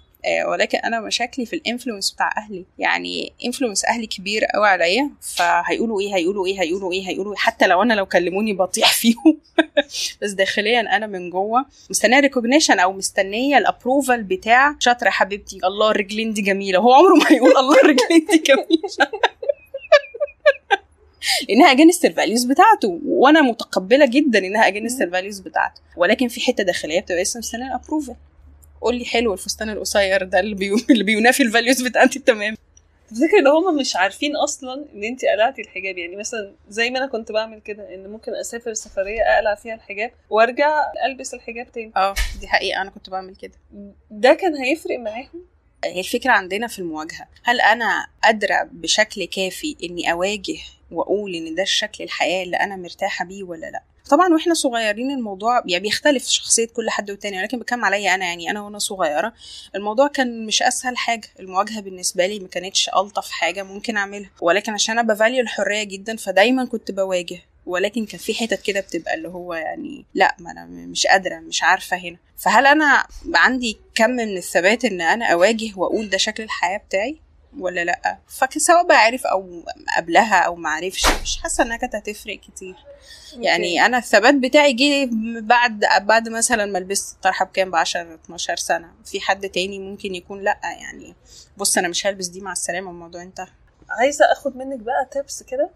[0.48, 2.66] ولكن أنا مشاكلي في ال influence بتاع أهلي.
[2.80, 7.38] يعني influence أهلي كبير قوي عليا فهيقولوا إيه هيقولوا إيه هيقولوا إيه هيقولوا إيه.
[7.38, 9.40] حتى لو أنا لو كلموني بطيح فيهم.
[10.22, 15.60] بس داخليا أنا من جوه مستنية recognition أو مستنية ال approval بتاع شاطرة حبيبتي.
[15.64, 16.80] الله الرجلين دي جميلة.
[16.80, 19.12] هو عمره ما هيقول الله الرجلين دي جميلة.
[21.50, 23.00] لأنها against ال values بتاعته.
[23.06, 25.82] وأنا متقبلة جدا إنها against ال values بتاعته.
[25.98, 28.16] ولكن في حتة داخلية بتبقى لسه مستنيه ال approval
[28.84, 30.76] قول لي حلو الفستان القصير ده اللي, بيو...
[30.92, 32.56] اللي بينافي ال values بتاعتي تمام
[33.10, 37.08] تفتكر ان هم مش عارفين أصلا إن انت قلعتي الحجاب؟ يعني مثلا زي ما أنا
[37.08, 41.92] كنت بعمل كده إن ممكن أسافر سفرية أقلع فيها الحجاب وأرجع ألبس الحجاب تاني.
[41.96, 43.54] آه دي حقيقة أنا كنت بعمل كده.
[44.12, 45.46] ده كان هيفرق معاهم؟
[45.86, 47.28] هي الفكرة عندنا في المواجهة.
[47.44, 50.58] هل أنا قادرة بشكل كافي إني أواجه
[50.92, 55.64] وأقول إن ده الشكل الحياة اللي أنا مرتاحة بيه ولا لأ؟ طبعا وإحنا صغيرين الموضوع
[55.66, 59.34] يعني بيختلف شخصية كل حد والتاني ولكن بكلم عليا أنا يعني أنا وأنا صغيرة
[59.76, 64.74] الموضوع كان مش أسهل حاجة المواجهة بالنسبة لي ما كانتش ألطف حاجة ممكن أعملها ولكن
[64.74, 69.28] عشان أنا بفاليو الحرية جدا فدايما كنت بواجه ولكن كان في حتت كده بتبقى اللي
[69.28, 72.18] هو يعني لا ما أنا مش قادرة مش عارفة هنا.
[72.38, 73.04] فهل أنا
[73.36, 77.20] عندي كم من الثبات إن أنا أواجه وأقول ده شكل الحياة بتاعي؟
[77.60, 78.18] ولا لا.
[78.28, 79.64] فسواء بقى عارف أو
[79.98, 82.76] قبلها أو ما عرفش مش حاسة إنها كانت هتفرق كتير.
[83.38, 85.10] يعني أنا الثبات بتاعي جه
[85.42, 88.92] بعد بعد مثلا ما لبست الطرحه بكام؟ ب 10 12 سنة.
[89.06, 91.16] في حد تاني ممكن يكون لأ يعني
[91.58, 93.48] بص أنا مش هلبس دي مع السلامة الموضوع انتهى.
[93.90, 95.70] عايزة أخد منك بقى تبس كده.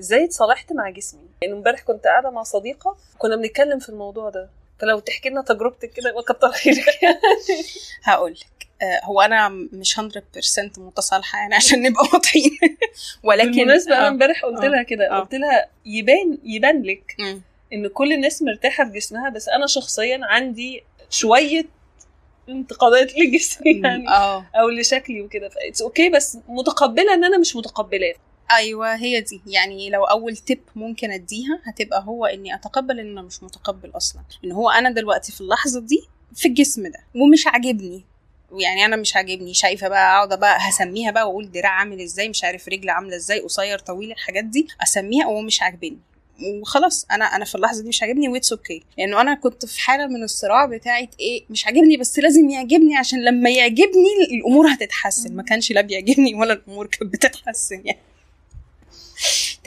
[0.00, 4.50] إزاي اتصالحت مع جسمي؟ يعني امبارح كنت قاعدة مع صديقة كنا بنتكلم في الموضوع ده.
[4.80, 7.18] فلو تحكي لنا تجربتك كده يبقى كتر خيرك يعني
[8.04, 8.65] هقول لك
[9.04, 10.00] هو أنا مش 100%
[10.78, 12.58] متصالحة يعني عشان نبقى واضحين.
[13.22, 17.16] ولكن بالمناسبة أنا امبارح قلت لها كده قلت لها يبان يبان لك
[17.72, 21.66] إن كل الناس مرتاحة في جسمها بس أنا شخصيا عندي شوية
[22.48, 24.04] انتقادات لجسمي يعني
[24.54, 25.48] أو لشكلي وكده.
[25.48, 28.14] ف it's okay بس متقبلة إن أنا مش متقبلاه
[28.50, 29.40] أيوه هي دي.
[29.46, 34.22] يعني لو أول تip ممكن أديها هتبقى هو إني أتقبل إن أنا مش متقبل أصلا.
[34.44, 36.02] إن هو أنا دلوقتي في اللحظة دي
[36.34, 38.04] في الجسم ده ومش عاجبني.
[38.52, 42.44] يعني أنا مش عاجبني شايفة بقى أقعد بقى هسميها بقى وأقول دراع عامل إزاي مش
[42.44, 45.98] عارف رجل عاملة إزاي قصير طويل الحاجات دي أسميها وهو مش عاجبني.
[46.60, 49.80] وخلاص أنا أنا في اللحظة دي مش عاجبني و it's okay لأنه أنا كنت في
[49.80, 55.36] حالة من الصراع بتاعت إيه مش عاجبني بس لازم يعجبني عشان لما يعجبني الأمور هتتحسن.
[55.36, 57.98] ما كانش لا بيعجبني ولا الأمور كانت بتتحسن يعني.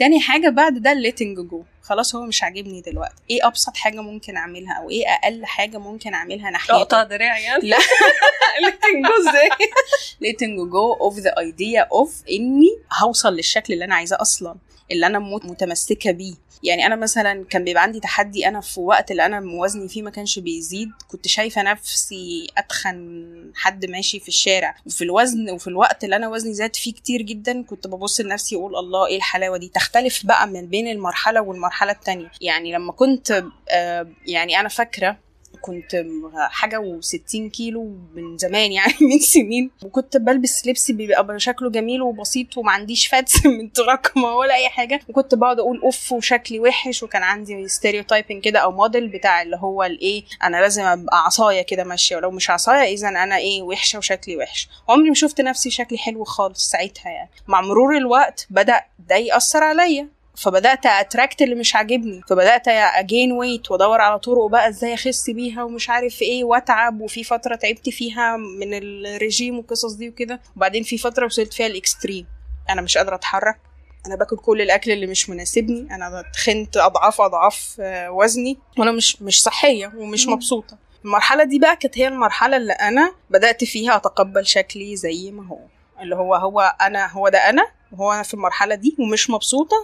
[0.00, 3.14] تاني حاجة بعد ده ال letting go خلاص هو مش عاجبني دلوقتي.
[3.30, 7.68] إيه أبسط حاجة ممكن أعملها أو إيه أقل حاجة ممكن أعملها ناحيته؟ اقطع دراعي يعني
[7.68, 7.76] لا.
[8.66, 9.48] letting go إزاي؟
[10.26, 12.68] letting go of the idea of إني
[13.02, 14.56] هوصل للشكل اللي أنا عايزاه أصلا.
[14.92, 16.34] اللي أنا متمسكة بيه.
[16.62, 20.10] يعني أنا مثلا كان بيبقى عندي تحدي أنا في وقت اللي أنا وزني فيه ما
[20.10, 24.76] كانش بيزيد كنت شايفة نفسي أتخن حد ماشي في الشارع.
[24.86, 28.76] وفي الوزن وفي الوقت اللي أنا وزني زاد فيه كتير جدا كنت ببص لنفسي أقول
[28.76, 32.30] الله إيه الحلاوة دي؟ تختلف بقى من بين المرحلة والمرحلة التانية.
[32.40, 35.16] يعني لما كنت آه يعني أنا فاكرة
[35.60, 39.70] كنت حاجة وستين كيلو من زمان يعني من سنين.
[39.84, 45.00] وكنت بلبس لبس بيبقى شكله جميل وبسيط وما عنديش fats متراكمة ولا أي حاجة.
[45.08, 49.82] وكنت بقعد أقول أوف وشكلي وحش وكان عندي stereotyping كده أو موديل بتاع اللي هو
[49.84, 52.16] الإيه أنا لازم أبقى عصاية كده ماشية.
[52.16, 54.68] ولو مش عصاية إذا أنا إيه وحشة وشكلي وحش.
[54.88, 57.30] عمري ما شفت نفسي شكلي حلو خالص ساعتها يعني.
[57.48, 60.08] مع مرور الوقت بدأ ده يأثر عليا.
[60.42, 62.20] فبدأت أ attract اللي مش عاجبني.
[62.28, 67.00] فبدأت أ gain weight وأدور على طرق بقى إزاي أخس بيها ومش عارف إيه وأتعب.
[67.00, 70.40] وفي فترة تعبت فيها من الرجيم والقصص دي وكده.
[70.56, 72.26] وبعدين في فترة وصلت فيها ال extreme.
[72.70, 73.58] أنا مش قادرة أتحرك.
[74.06, 75.94] أنا باكل كل الأكل اللي مش مناسبني.
[75.94, 77.74] أنا تخنت أضعاف أضعاف
[78.08, 78.58] وزني.
[78.78, 80.78] وأنا مش مش صحية ومش مبسوطة.
[81.04, 85.58] المرحلة دي بقى كانت هي المرحلة اللي أنا بدأت فيها أتقبل شكلي زي ما هو.
[86.00, 87.79] اللي هو هو أنا هو ده أنا.
[87.98, 89.76] وهو في المرحلة دي ومش مبسوطة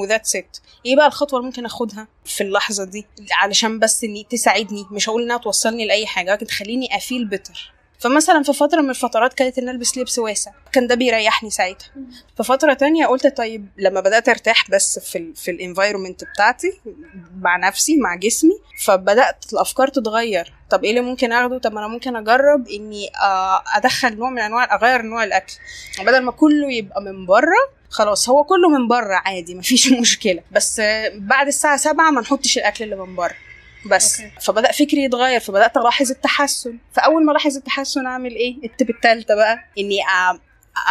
[0.00, 4.26] و that's it إيه بقى الخطوة اللي ممكن آخدها في اللحظة دي؟ علشان بس إني
[4.30, 8.80] تساعدني مش هقول إنها توصلني لأي حاجة لكن تخليني أ feel better فمثلا في فترة
[8.80, 10.50] من الفترات كانت إن ألبس لبس واسع.
[10.72, 11.88] كان ده بيريحني ساعتها.
[12.36, 16.80] في فترة تانية قلت طيب لما بدأت أرتاح بس في ال في ال environment بتاعتي
[17.40, 20.52] مع نفسي مع جسمي فبدأت الأفكار تتغير.
[20.70, 23.10] طب إيه اللي ممكن آخده؟ طب أنا ممكن أجرب إني
[23.76, 25.54] أدخل نوع من أنواع أغير نوع الأكل.
[25.98, 30.42] بدل ما كله يبقى من بره خلاص هو كله من بره عادي مفيش مشكلة.
[30.52, 30.80] بس
[31.14, 33.34] بعد الساعة سبعة ما نحطش الأكل اللي من بره.
[33.86, 34.20] بس.
[34.20, 34.32] أوكي.
[34.40, 36.78] فبدأ فكري يتغير فبدأت ألاحظ التحسن.
[36.92, 39.98] فأول ما الاحظ التحسن أعمل إيه؟ التب التالتة بقى إني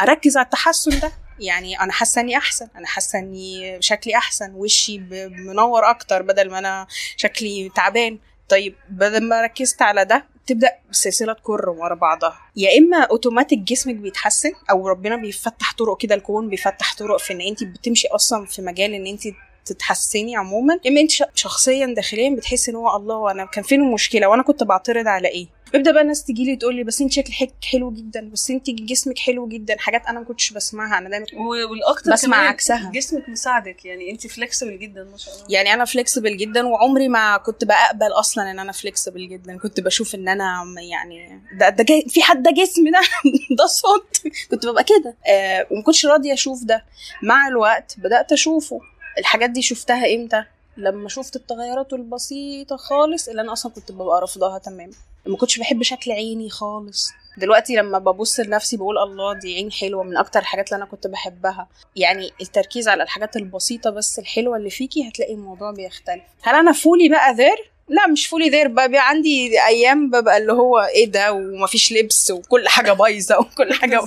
[0.01, 1.11] أركز على التحسن ده.
[1.39, 6.59] يعني أنا حاسة إني أحسن أنا حاسة إني شكلي أحسن وشي منور أكتر بدل ما
[6.59, 8.19] أنا شكلي تعبان.
[8.49, 12.39] طيب بدل ما ركزت على ده تبدأ السلسله تكر ورا بعضها.
[12.55, 17.41] يا إما اوتوماتيك جسمك بيتحسن أو ربنا بيفتح طرق كده الكون بيفتح طرق في إن
[17.41, 19.21] انت بتمشي أصلا في مجال إن انت
[19.67, 20.79] تتحسني عموما.
[20.87, 25.07] إما أنت شخصيا داخليا بتحسي إن هو الله أنا كان فين المشكلة؟ وأنا كنت بعترض
[25.07, 28.51] على إيه؟ بيبدا بقى الناس تجي لي تقول لي بس أنت شكلك حلو جدا بس
[28.51, 29.75] أنت جسمك حلو جدا.
[29.79, 30.97] حاجات أنا ما كنتش بسمعها.
[30.97, 31.25] أنا دايما
[31.69, 32.91] والأكتر بسمع عكسها.
[32.93, 33.85] جسمك مساعدك.
[33.85, 35.45] يعني أنت flexible جدا ما شاء الله.
[35.49, 39.57] يعني أنا فليكسبل جدا وعمري ما كنت بقبل أصلا إن أنا فليكسبل جدا.
[39.57, 43.01] كنت بشوف إن أنا يعني ده ده في حد ده جسم ده؟
[43.57, 44.17] ده صوت.
[44.51, 45.15] كنت ببقى كده.
[45.27, 46.85] آه وما كنتش راضية أشوف ده.
[47.23, 48.81] مع الوقت بدأت أشوفه.
[49.17, 50.43] الحاجات دي شفتها إمتى؟
[50.77, 54.91] لما شفت التغيرات البسيطة خالص اللي أنا أصلا كنت ببقى رافضاها تماما.
[55.25, 57.09] ما كنتش بحب شكل عيني خالص.
[57.37, 61.07] دلوقتي لما ببص لنفسي بقول الله دي عين حلوة من أكتر الحاجات اللي أنا كنت
[61.07, 61.67] بحبها.
[61.95, 66.23] يعني التركيز على الحاجات البسيطة بس الحلوة اللي فيكي هتلاقي الموضوع بيختلف.
[66.41, 70.53] هل أنا fully بقى there لا مش fully there بقى, بقى عندي أيام ببقى اللي
[70.53, 74.01] هو إيه ده؟ ومفيش لبس وكل حاجة بايظة وكل حاجة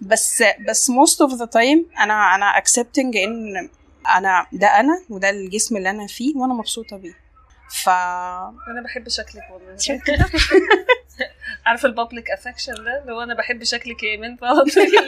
[0.00, 3.68] بس بس most of the time أنا أنا accepting إن
[4.08, 7.14] أنا ده أنا وده الجسم اللي أنا فيه وأنا مبسوطة بيه.
[7.84, 9.76] ف أنا بحب شكلك والله.
[11.66, 14.36] عارفة ال public affection ده؟ هو أنا بحب شكلك يا ايمان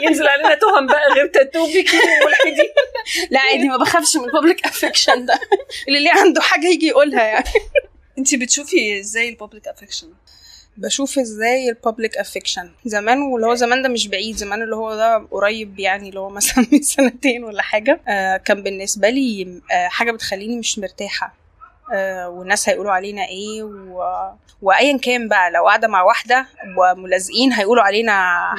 [0.02, 2.72] ينزل علينا تهم بقى غير تاتو بيكي وملحدي
[3.30, 5.40] لا عادي ما بخافش من ال public affection ده.
[5.88, 7.44] اللي ليه عنده حاجة يجي يقولها يعني.
[8.18, 10.12] انت بتشوفي إزاي ال public affection؟
[10.76, 14.94] بشوف إزاي ال public affection زمان واللي هو زمان ده مش بعيد زمان اللي هو
[14.96, 18.00] ده قريب يعني اللي هو مثلا من سنتين ولا حاجة.
[18.08, 21.34] آه كان بالنسبة لي آه حاجة بتخليني مش مرتاحة.
[22.28, 24.02] والناس هيقولوا علينا إيه و...
[24.62, 26.46] وايا كان بقى لو قاعدة مع واحدة
[26.78, 28.12] وملازقين هيقولوا علينا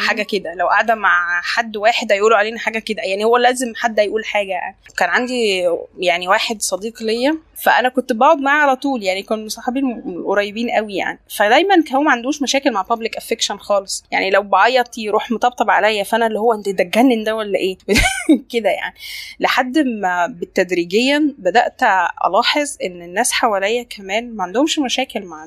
[0.08, 4.00] حاجة كده لو قاعدة مع حد واحد هيقولوا علينا حاجة كده يعني هو لازم حد
[4.00, 4.50] يقول حاجة.
[4.50, 9.50] يعني كان عندي يعني واحد صديق ليا فأنا كنت بقعد معاه على طول يعني كانوا
[9.50, 11.20] صحابي القريبين قوي يعني.
[11.38, 14.04] فدايما هو ما عندوش مشاكل مع بابليك افكشن خالص.
[14.12, 17.78] يعني لو بعيط يروح مطبطب عليا فأنا اللي هو أنت ده اتجنن ده ولا إيه؟
[18.54, 18.96] كده يعني.
[19.40, 21.84] لحد ما بالتدريجيا بدأت
[22.26, 25.44] ألاحظ إن الناس حواليا كمان ما عندهمش مشاكل مع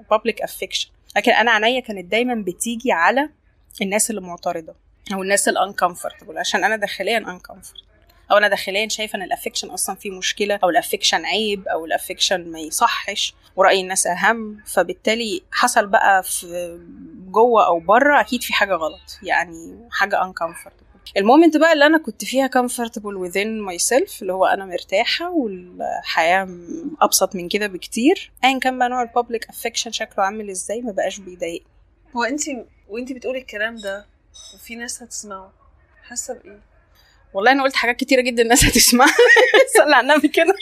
[0.00, 3.30] ال public affection لكن أنا عينيا كانت دايما بتيجي على
[3.82, 4.74] الناس اللي معترضة
[5.12, 7.82] أو الناس ال uncomfortable عشان أنا داخليا uncomfortable
[8.30, 11.84] أو أنا داخليا شايفة إن ال affection أصلا فيه مشكلة أو ال affection عيب أو
[11.84, 14.62] ال affection ما يصحش ورأي الناس أهم.
[14.66, 16.78] فبالتالي حصل بقى في
[17.28, 20.91] جوه أو بره أكيد في حاجة غلط يعني حاجة uncomfortable.
[21.16, 26.48] ال moment بقى اللي أنا كنت فيها comfortable within myself اللي هو أنا مرتاحة والحياة
[27.00, 28.32] أبسط من كده بكتير.
[28.44, 31.66] ايا كان بقى نوع ال public affection شكله عامل إزاي ما بقاش بيضايقني.
[32.16, 32.42] هو انت
[32.88, 34.06] وانت بتقولي الكلام ده
[34.54, 35.52] وفي ناس هتسمعه.
[36.08, 36.60] حاسة بإيه؟
[37.34, 39.14] والله أنا قلت حاجات كتيرة جدا الناس هتسمعها.
[39.78, 40.54] صلي على النبي كده.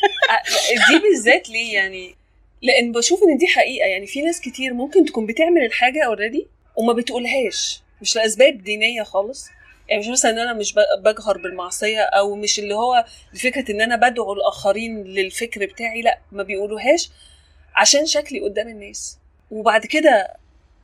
[0.91, 2.15] دي بالذات ليه يعني؟
[2.63, 3.87] لأن بشوف إن دي حقيقة.
[3.87, 6.47] يعني في ناس كتير ممكن تكون بتعمل الحاجة already
[6.77, 7.83] وما بتقولهاش.
[8.03, 9.47] مش لأسباب دينية خالص.
[9.91, 10.75] يعني مش مثلا إن أنا مش
[11.05, 13.05] بجهر بالمعصية أو مش اللي هو
[13.43, 17.11] فكرة إن أنا بدعو الآخرين للفكر بتاعي لأ ما بيقولوهاش
[17.75, 19.19] عشان شكلي قدام الناس.
[19.51, 20.29] وبعد كده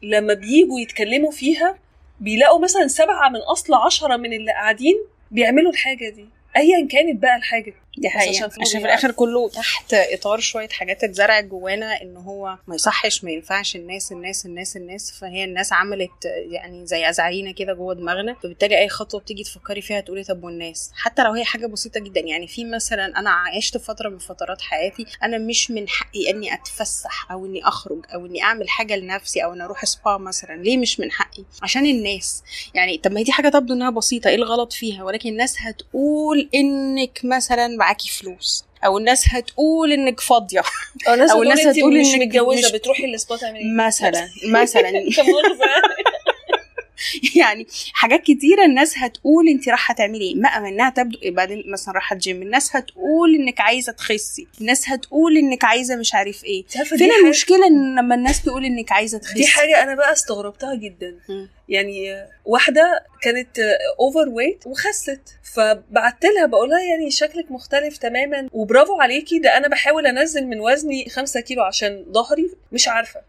[0.03, 1.79] لما بييجوا يتكلموا فيها
[2.21, 4.95] بيلاقوا مثلا سبعة من أصل عشرة من اللي قاعدين
[5.31, 7.75] بيعملوا الحاجة دي أيا كانت بقى الحاجة.
[7.99, 8.51] دي حقيقة.
[8.61, 13.31] عشان, في الآخر كله تحت إطار شوية حاجات اتزرعت جوانا إن هو ما يصحش ما
[13.31, 15.11] ينفعش الناس الناس الناس الناس.
[15.21, 18.35] فهي الناس عملت يعني زي أزعرينة كده جوه دماغنا.
[18.35, 22.21] فبالتالي أي خطوة بتيجي تفكري فيها تقولي طب والناس؟ حتى لو هي حاجة بسيطة جدا.
[22.21, 27.31] يعني في مثلا أنا عشت فترة من فترات حياتي أنا مش من حقي إني أتفسح
[27.33, 30.63] أو إني أخرج أو إني أعمل حاجة لنفسي أو إني أروح سبا مثلا.
[30.63, 32.43] ليه مش من حقي؟ عشان الناس.
[32.75, 34.29] يعني طب ما هي دي حاجة تبدو إنها بسيطة.
[34.29, 38.65] إيه الغلط فيها؟ ولكن الناس هتقول إنك مثلا معاكي فلوس.
[38.85, 40.63] أو الناس هتقول إنك فاضية.
[41.09, 42.73] أو الناس, أو الناس هتقول إنك متجوزة مش...
[42.73, 44.91] بتروحي السبا تعملي مثلا مثلا.
[47.41, 50.35] يعني حاجات كتيرة الناس هتقول انت رايحة تعملي إيه.
[50.35, 52.43] ما منها تبدو بعدين مثلا رايحة الجيم.
[52.43, 54.47] الناس هتقول انك عايزة تخسي.
[54.61, 56.67] الناس هتقول انك عايزة مش عارف إيه.
[56.67, 61.19] فين المشكلة ان لما الناس تقول انك عايزة تخسي؟ دي حاجة أنا بقى استغربتها جدا.
[61.29, 61.47] م.
[61.69, 63.59] يعني واحدة كانت
[64.01, 65.21] overweight وخست.
[65.55, 68.49] فبعت لها بقول لها يعني شكلك مختلف تماما.
[68.53, 72.51] وبرافو عليكي ده أنا بحاول أنزل من وزني خمسة كيلو عشان ظهري.
[72.73, 73.21] مش عارفة.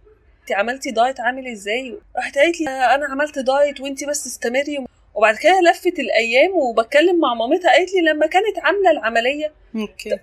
[0.48, 4.86] انت عملتي دايت عامل إزاي؟ راحت قالت لي أنا عملت دايت وانت بس استمري.
[5.16, 9.52] وبعد كده لفت الأيام وبتكلم مع مامتها قالت لي لما كانت عاملة العملية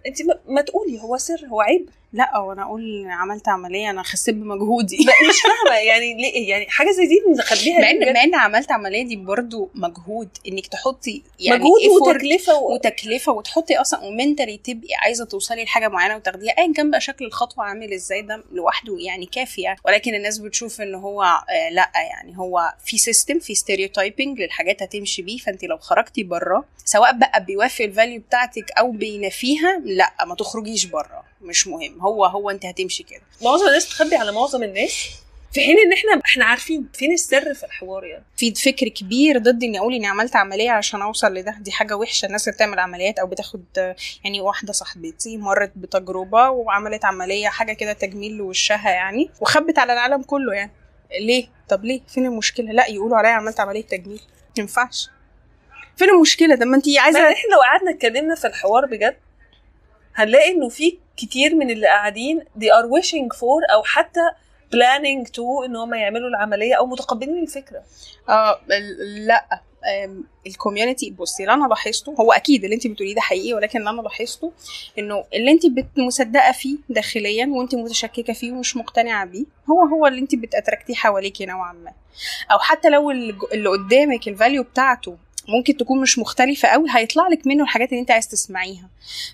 [0.06, 1.88] انت ما, تقولي هو سر هو عيب.
[2.12, 4.96] لا وأنا أقول عملت عملية أنا خسيت بمجهودي.
[4.98, 5.78] مش فاهمة.
[5.78, 9.70] يعني ليه؟ يعني حاجة زي دي نخبيها مع ان؟ مع إن عملت عملية دي برضو
[9.74, 12.74] مجهود إنك تحطي يعني مجهود وتكلفة و...
[12.74, 17.24] وتكلفة وتحطي أصلا و mentally تبقي عايزة توصلي لحاجة معينة وتاخديها ايا كان بقى شكل
[17.24, 19.78] الخطوة عامل إزاي ده لوحده يعني كافي يعني.
[19.84, 25.22] ولكن الناس بتشوف إن هو آه لا يعني هو في system في stereotyping للحاجات هتمشي
[25.22, 25.38] بيه.
[25.38, 28.90] فانت لو خرجتي بره سواء بقى بيوافق ال value بتاعتك أو
[29.42, 32.00] بينافيها لا ما تخرجيش بره مش مهم.
[32.00, 33.22] هو هو انت هتمشي كده.
[33.42, 35.08] معظم الناس بتخبي على معظم الناس
[35.52, 38.24] في حين إن إحنا إحنا عارفين فين السر في الحوار يعني.
[38.36, 41.56] في فكر كبير ضد إني أقول إني عملت عملية عشان أوصل لده.
[41.60, 42.26] دي حاجة وحشة.
[42.26, 43.64] الناس اللي بتعمل عمليات أو بتاخد
[44.24, 50.22] يعني واحدة صاحبتي مرت بتجربة وعملت عملية حاجة كده تجميل لوشها يعني وخبت على العالم
[50.22, 50.72] كله يعني.
[51.20, 54.20] ليه؟ طب ليه؟ فين المشكلة؟ لا يقولوا عليا عملت عملية تجميل.
[54.56, 55.08] ما ينفعش.
[55.96, 59.16] فين المشكلة؟ ده ما أنت عايزة إحنا لو قعدنا اتكلمنا في الحوار بجد
[60.14, 64.20] هنلاقي إنه في كتير من اللي قاعدين they are wishing for أو حتى
[64.74, 67.82] planning to إن هم يعملوا العملية أو متقبلين الفكرة.
[68.28, 68.60] آه
[69.26, 69.60] لأ
[70.46, 74.00] الكوميونتي بصي اللي أنا لاحظته هو أكيد اللي انت بتقوليه ده حقيقي ولكن اللي أنا
[74.02, 74.52] لاحظته
[74.98, 75.62] إنه اللي انت
[75.98, 80.83] مصدقه فيه داخليا وانت متشككة فيه ومش مقتنعة بيه هو هو اللي انت بت attract
[80.83, 81.92] يه حواليكي نوعا ما.
[82.52, 85.16] أو حتى لو اللي قدامك ال value بتاعته
[85.48, 88.88] ممكن تكون مش مختلفة قوي هيطلع لك منه الحاجات اللي انت عايز تسمعيها.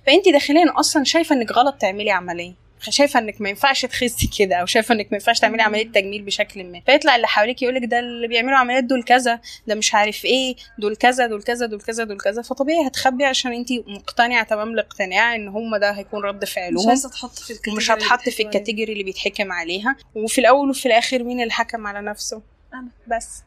[0.06, 2.70] فانت داخليا أصلا شايفة إنك غلط تعملي عملية.
[2.88, 6.64] شايفة إنك ما ينفعش تخسي كده أو شايفة إنك ما ينفعش تعملي عملية تجميل بشكل
[6.64, 6.80] ما.
[6.86, 10.96] فيطلع اللي حواليك يقولك ده اللي بيعملوا عمليات دول كذا ده مش عارف إيه دول
[10.96, 12.42] كذا دول كذا دول كذا دول كذا.
[12.42, 17.08] فطبيعي هتخبي عشان انت مقتنعة تمام الاقتناع إن هم ده هيكون رد مش فعلهم عايزة
[17.08, 18.42] تحط في ال category اللي هتحط في.
[18.42, 19.96] ال category اللي بيتحكم عليها.
[20.14, 22.42] وفي الأول وفي الآخر مين اللي حكم على نفسه؟
[22.74, 22.88] أنا.
[23.16, 23.42] بس.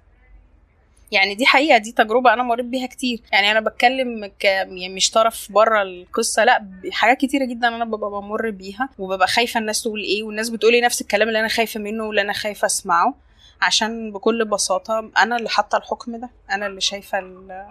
[1.14, 3.22] يعني دي حقيقة دي تجربة أنا مريت بيها كتير.
[3.32, 8.10] يعني أنا بتكلم ك يعني مش طرف بره القصة لأ حاجات كتيرة جدا أنا ببقى
[8.10, 12.04] بمر بيها وببقى خايفة الناس تقول إيه والناس بتقولي نفس الكلام اللي أنا خايفة منه
[12.04, 13.16] واللي أنا خايفة أسمعه.
[13.62, 17.66] عشان بكل بساطة أنا اللي حاطة الحكم ده أنا اللي شايفة ال-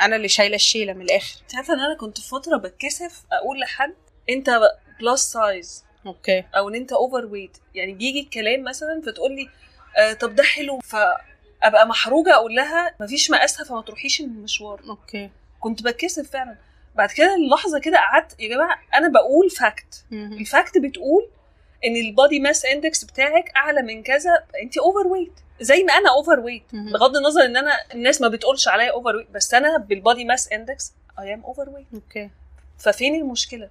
[0.00, 1.34] أنا اللي شايلة الشيلة من الآخر.
[1.42, 3.94] أنت عارفة إن أنا كنت فترة بتكسف أقول لحد
[4.30, 4.60] أنت
[5.00, 6.44] plus size okay.
[6.56, 9.48] أو إن أنت overweight يعني بيجي الكلام مثلا فتقول لي
[9.98, 10.78] آه طب ده حلو.
[11.62, 14.80] فابقى محروجة أقول لها مفيش مقاسها فما تروحيش المشوار.
[14.88, 15.30] okay.
[15.60, 16.56] كنت بتكسف فعلا.
[16.94, 20.04] بعد كده اللحظة كده قعدت يا جماعة أنا بقول fact.
[20.12, 21.28] ال fact بتقول
[21.84, 26.62] إن ال body mass index بتاعك أعلى من كذا أنت overweight زي ما أنا overweight.
[26.72, 31.34] بغض النظر إن أنا الناس ما بتقولش عليا overweight بس أنا بال body mass index
[31.34, 32.30] I am overweight okay.
[32.78, 33.70] ففين المشكلة؟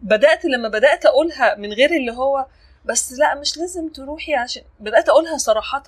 [0.00, 2.46] بدأت لما بدأت أقولها من غير اللي هو
[2.84, 5.82] بس لا مش لازم تروحي عشان بدأت أقولها صراحة.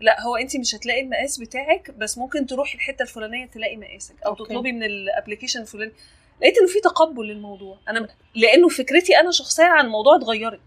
[0.00, 4.30] لا هو انت مش هتلاقي المقاس بتاعك بس ممكن تروحي الحتة الفلانية تلاقي مقاسك أو
[4.30, 4.44] okay.
[4.44, 5.92] تطلبي من ال application الفلاني.
[6.40, 7.78] لقيت إنه في تقبل للموضوع.
[7.88, 10.60] أنا لأنه فكرتي أنا شخصيا عن الموضوع اتغيرت.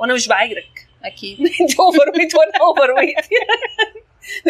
[0.00, 0.86] وأنا مش بعايرك.
[1.04, 1.38] أكيد.
[1.60, 3.26] انت overweight وأنا overweight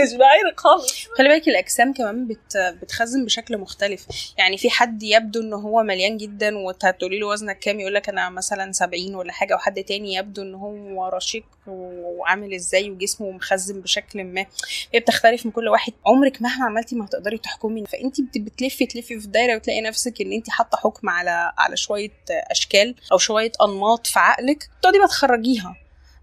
[0.02, 1.06] مش بعايرك خالص.
[1.18, 4.06] خلي بالك الأجسام كمان بت بتخزن بشكل مختلف.
[4.38, 8.30] يعني في حد يبدو إن هو مليان جدا وتقولي له وزنك كام يقول لك أنا
[8.30, 14.24] مثلا 70 ولا حاجة وحد تاني يبدو إن هو رشيق وعامل إزاي وجسمه مخزن بشكل
[14.24, 14.46] ما.
[14.94, 15.92] هي بتختلف من كل واحد.
[16.06, 17.84] عمرك مهما عملتي ما هتقدري تحكمي.
[17.86, 22.10] فأنت بت- بتلفي تلفي في دايرة وتلاقي نفسك إن أنت حاطة حكم على على شوية
[22.30, 25.76] أشكال أو شوية أنماط في عقلك تقعدي بقى تخرجيها.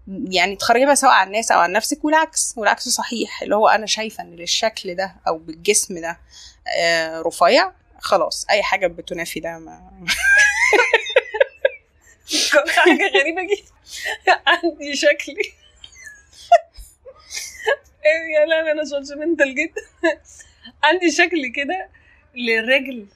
[0.08, 3.42] يعني تخرجي سواء على الناس أو على نفسك والعكس والعكس صحيح.
[3.42, 6.18] اللي هو أنا شايفة إن للشكل ده أو بالجسم ده
[6.78, 9.90] آه رفيع خلاص أي حاجة بتنافي ده ما
[12.76, 13.72] حاجة غريبة جدا.
[14.46, 15.42] عندي شكلي
[18.06, 19.82] إيه يا لا أنا جادجمنتال جدا.
[20.82, 21.88] عندي شكل كده
[22.34, 23.06] للرجل.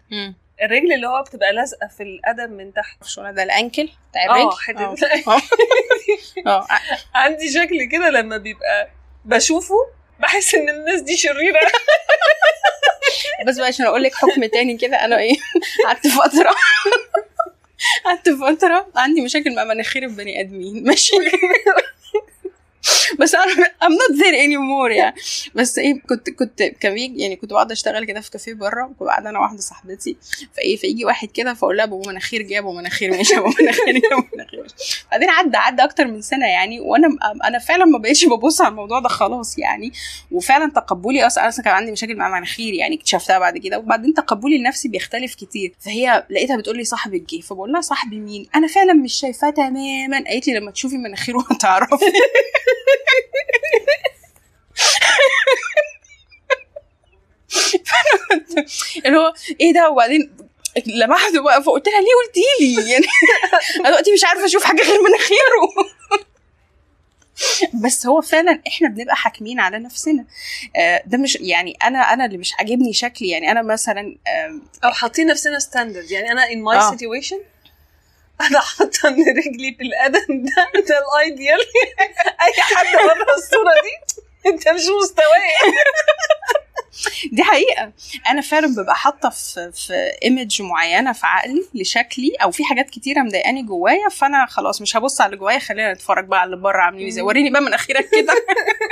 [0.62, 3.04] الرجل اللي هو بتبقى لازقة في القدم من تحت.
[3.04, 4.84] شو ده الأنكل بتاع آه الرجل حتة
[6.46, 6.50] آه.
[6.50, 6.66] آه.
[7.14, 8.90] عندي شكل كده لما بيبقى
[9.24, 9.74] بشوفه
[10.20, 11.60] بحس إن الناس دي شريرة.
[13.46, 15.34] بس بقى عشان أقول لك حكم تاني كده أنا إيه؟
[15.86, 16.50] قعدت فترة.
[18.04, 20.84] قعدت فترة عندي مشاكل مع مناخير البني آدمين.
[20.86, 21.12] ماشي.
[23.20, 23.44] بس أنا
[23.84, 25.14] I'm not there anymore يعني.
[25.54, 29.30] بس إيه كنت كنت كان يعني كنت بقعد أشتغل كده في كافيه بره وكنت قاعدة
[29.30, 30.16] أنا واحدة صاحبتي.
[30.56, 34.12] فإيه فيجي واحد كده فأقول لها أبو مناخير جاب أبو مناخير ماشي أبو مناخير جاب
[34.12, 34.66] أبو مناخير.
[35.12, 37.08] بعدين عدى عدى أكتر من سنة يعني وأنا
[37.44, 39.92] أنا فعلا ما بقيتش ببص على الموضوع ده خلاص يعني.
[40.30, 43.78] وفعلا تقبلي أصلا أنا كان عندي مشاكل مع مناخيري يعني اكتشفتها بعد كده.
[43.78, 45.74] وبعدين تقبلي لنفسي بيختلف كتير.
[45.80, 50.24] فهي لقيتها بتقول لي صاحبك جه فبقول لها صاحبي مين؟ أنا فعلا مش شايفاه تماما.
[50.28, 52.04] قالت لي لما تشوفي مناخيره هتعرفي
[59.06, 60.36] اللي هو إيه ده؟ وبعدين
[60.86, 63.04] لمحته بقى فقلت لها ليه قلتي لي؟ يعني
[63.80, 65.92] أنا دلوقتي مش عارفة أشوف حاجة غير مناخيره
[67.74, 70.24] بس هو فعلا إحنا بنبقى حاكمين على نفسنا.
[70.76, 73.28] آه، ده مش يعني أنا أنا اللي مش عاجبني شكلي.
[73.28, 76.90] يعني أنا مثلا آم، أو حاطين نفسنا ستاندرد يعني أنا in my آه.
[78.50, 81.58] أنا حاطة ان رجلي في القدم ده ده ال ideal.
[82.46, 84.16] أي حد بره الصورة دي
[84.50, 85.72] أنت مش مستواي
[87.32, 87.92] دي حقيقة.
[88.30, 93.20] أنا فعلا ببقى حاطة في في image معينة في عقلي لشكلي أو في حاجات كتيرة
[93.20, 96.82] مضايقاني جوايا فأنا خلاص مش هبص على اللي جوايا خلينا نتفرج بقى على اللي بره
[96.82, 97.22] عاملين إزاي.
[97.22, 98.34] وريني بقى من أخيرك كده.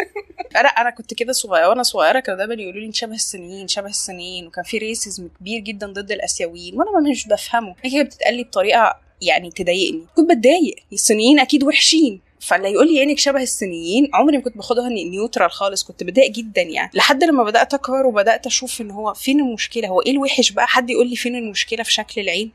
[0.60, 3.88] أنا أنا كنت كده صغيرة وأنا صغيرة كانوا دايما يقولوا لي انت شبه الصينيين شبه
[3.88, 7.74] الصينيين وكان في racism كبير جدا ضد الأسيويين وأنا ما مش بفهمه.
[7.84, 10.06] هي بتتقال لي بطريقة يعني تضايقني.
[10.16, 10.76] كنت بتضايق.
[10.92, 12.20] الصينيين أكيد وحشين.
[12.40, 15.84] فاللي يقول لي عينك شبه الصينيين عمري ما كنت باخدها neutral خالص.
[15.84, 16.90] كنت بتضايق جدا يعني.
[16.94, 20.90] لحد لما بدأت أكبر وبدأت أشوف إن هو فين المشكلة؟ هو إيه الوحش بقى؟ حد
[20.90, 22.52] يقول لي فين المشكلة في شكل العين؟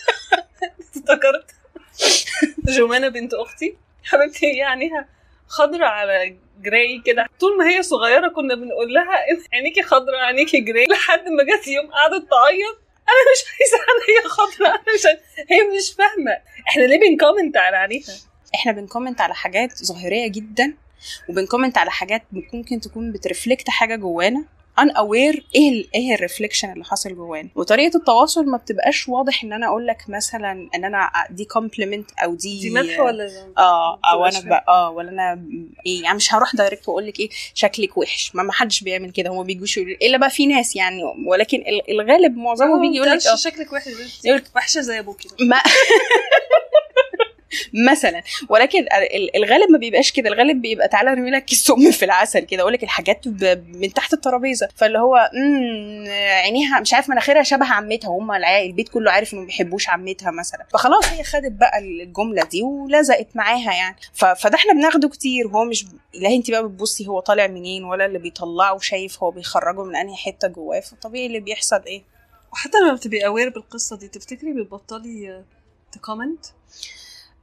[0.96, 1.50] افتكرت.
[2.64, 3.76] جمانة بنت أختي.
[4.04, 5.08] حبيبتي هي عينيها
[5.48, 7.26] خضرة على gray كده.
[7.40, 9.12] طول ما هي صغيرة كنا بنقول لها
[9.52, 12.85] عينيكي خضرة عينيكي gray لحد ما جت يوم قعدت تعيط.
[13.08, 15.06] أنا مش عايزة عينيا خضرة أنا مش.
[15.50, 16.38] هي مش فاهمة.
[16.68, 18.14] إحنا ليه بن comment على عينيها؟
[18.54, 20.74] إحنا بن comment على حاجات ظاهرية جدا
[21.28, 24.44] وبن comment على حاجات ممكن تكون بت reflect حاجة جوانا.
[24.78, 29.52] unaware إيه ال إيه ال reflection اللي حاصل جوانا وطريقة التواصل ما بتبقاش واضح إن
[29.52, 34.00] أنا أقول لك مثلا إن أنا دي compliment أو دي دي مدح ولا ذم؟ آه
[34.12, 34.40] أو أنا.
[34.40, 35.44] بقى آه ولا أنا
[35.86, 39.42] إيه يعني مش هروح direct وأقول لك إيه شكلك وحش ما حدش بيعمل كده هو
[39.42, 43.72] بيجوش إلا بقى في ناس يعني ولكن ال- الغالب معظمه بيجي يقول لك آه شكلك
[43.72, 43.88] وحش
[44.24, 45.56] يقول- وحشة زي أبوكي ما
[47.90, 48.22] مثلا.
[48.48, 50.28] ولكن ال- الغالب ما بيبقاش كده.
[50.28, 52.62] الغالب بيبقى تعالى ارمي لك السم في العسل كده.
[52.62, 53.26] أقول لك الحاجات
[53.74, 54.68] من تحت الترابيزة.
[54.76, 55.30] فاللي هو
[56.42, 58.08] عينيها مش عارف مناخيرها شبه عمتها.
[58.08, 60.66] وهم البيت كله عارف إنه ما بيحبوش عمتها مثلا.
[60.72, 63.96] فخلاص هي خدت بقى الجملة دي ولزقت معاها يعني.
[64.14, 65.48] فده إحنا بناخده كتير.
[65.48, 69.84] هو مش لا أنت بقى بتبصي هو طالع منين ولا اللي بيطلعه شايف هو بيخرجه
[69.84, 70.80] من أنهي حتة جواه.
[70.80, 72.02] فطبيعي اللي بيحصل إيه.
[72.52, 75.42] وحتى لما بتبقي aware بالقصة دي تفتكري بتبطلي
[75.92, 76.46] ت comment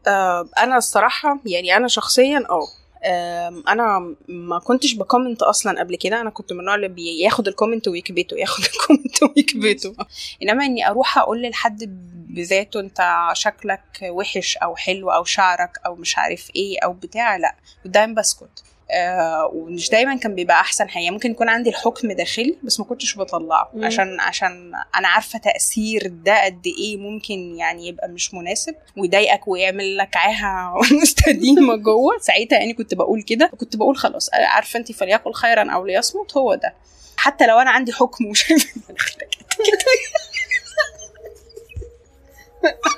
[0.08, 6.22] آه، أنا الصراحة يعني أنا شخصيا آه أنا ما كنتش ب comment أصلا قبل كده.
[6.22, 9.96] أنا كنت من النوع اللي بياخد ال comment ويكبته ياخد ال comment ويكبته.
[10.44, 11.84] إنما إني أروح أقول لحد
[12.30, 17.56] بذاته أنت شكلك وحش أو حلو أو شعرك أو مش عارف إيه أو بتاع لأ.
[17.86, 21.10] دايما بسكت آه ومش دايما كان بيبقى أحسن حاجة.
[21.10, 23.72] ممكن يكون عندي الحكم داخلي بس ما كنتش بطلعه.
[23.74, 23.86] مم.
[23.86, 28.76] عشان عشان أنا عارفة تأثير ده قد إيه ممكن يعني يبقى مش مناسب.
[28.98, 32.18] ويضايقك ويعمل لك عاهة مستديمة جوه.
[32.22, 33.52] ساعتها يعني كنت بقول كده.
[33.60, 36.74] كنت بقول خلاص عارفة انت فليقل خيرا أو ليصمت هو ده.
[37.18, 38.82] حتى لو أنا عندي حكم وشايفه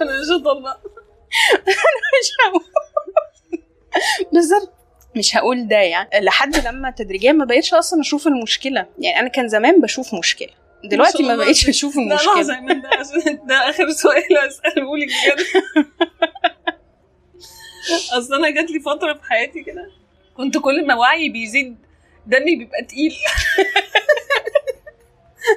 [0.01, 0.77] أنا مش هطلع.
[2.21, 2.65] مش هقول.
[4.33, 4.74] بالظبط.
[5.15, 6.09] مش هقول ده يعني.
[6.19, 8.85] لحد لما تدريجيا ما بقيتش أصلا أشوف المشكلة.
[8.99, 10.49] يعني أنا كان زمان بشوف مشكلة.
[10.83, 15.45] دلوقتي ما لا لحظة المشكلة من ده عشان ده آخر سؤال أسأله لك بجد.
[18.17, 19.91] أصل أنا جات لي فترة في حياتي كده
[20.37, 21.77] كنت كل ما وعي بيزيد
[22.25, 23.15] دمي بيبقى تقيل.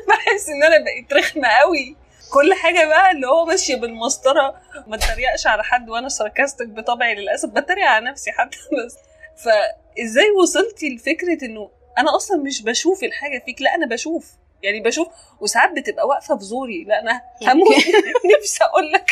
[0.09, 1.97] بحس إن أنا بقيت رخمة قوي
[2.33, 7.49] كل حاجة بقى اللي هو ماشية بالمسطرة ما اتريقش على حد وأنا ساركاستك بطبعي للأسف.
[7.49, 8.57] بتريق على نفسي حتى
[8.87, 8.97] بس
[9.45, 14.33] فإزاي وصلتي لفكرة إنه أنا أصلا مش بشوف الحاجة فيك؟ لا أنا بشوف.
[14.63, 15.09] يعني بشوف
[15.41, 16.85] وساعات بتبقى واقفة في زوري.
[16.85, 17.23] لا أنا
[17.53, 17.69] هموت.
[18.39, 19.11] نفسي أقول لك.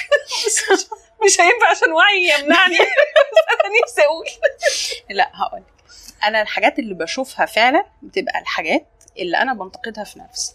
[1.24, 2.76] مش, هينفع عشان وعي يمنعني.
[3.52, 4.26] أنا نفسي أقول.
[5.10, 5.62] لا هقول
[6.24, 8.86] أنا الحاجات اللي بشوفها فعلا بتبقى الحاجات
[9.18, 10.54] اللي أنا بنتقدها في نفسي.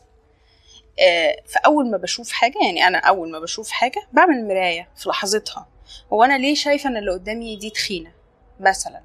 [1.00, 5.68] آه، فأول ما بشوف حاجة يعني أنا أول ما بشوف حاجة بعمل مراية في لحظتها.
[6.14, 8.12] هو أنا ليه شايفة إن اللي قدامي دي تخينة؟
[8.60, 9.02] مثلا.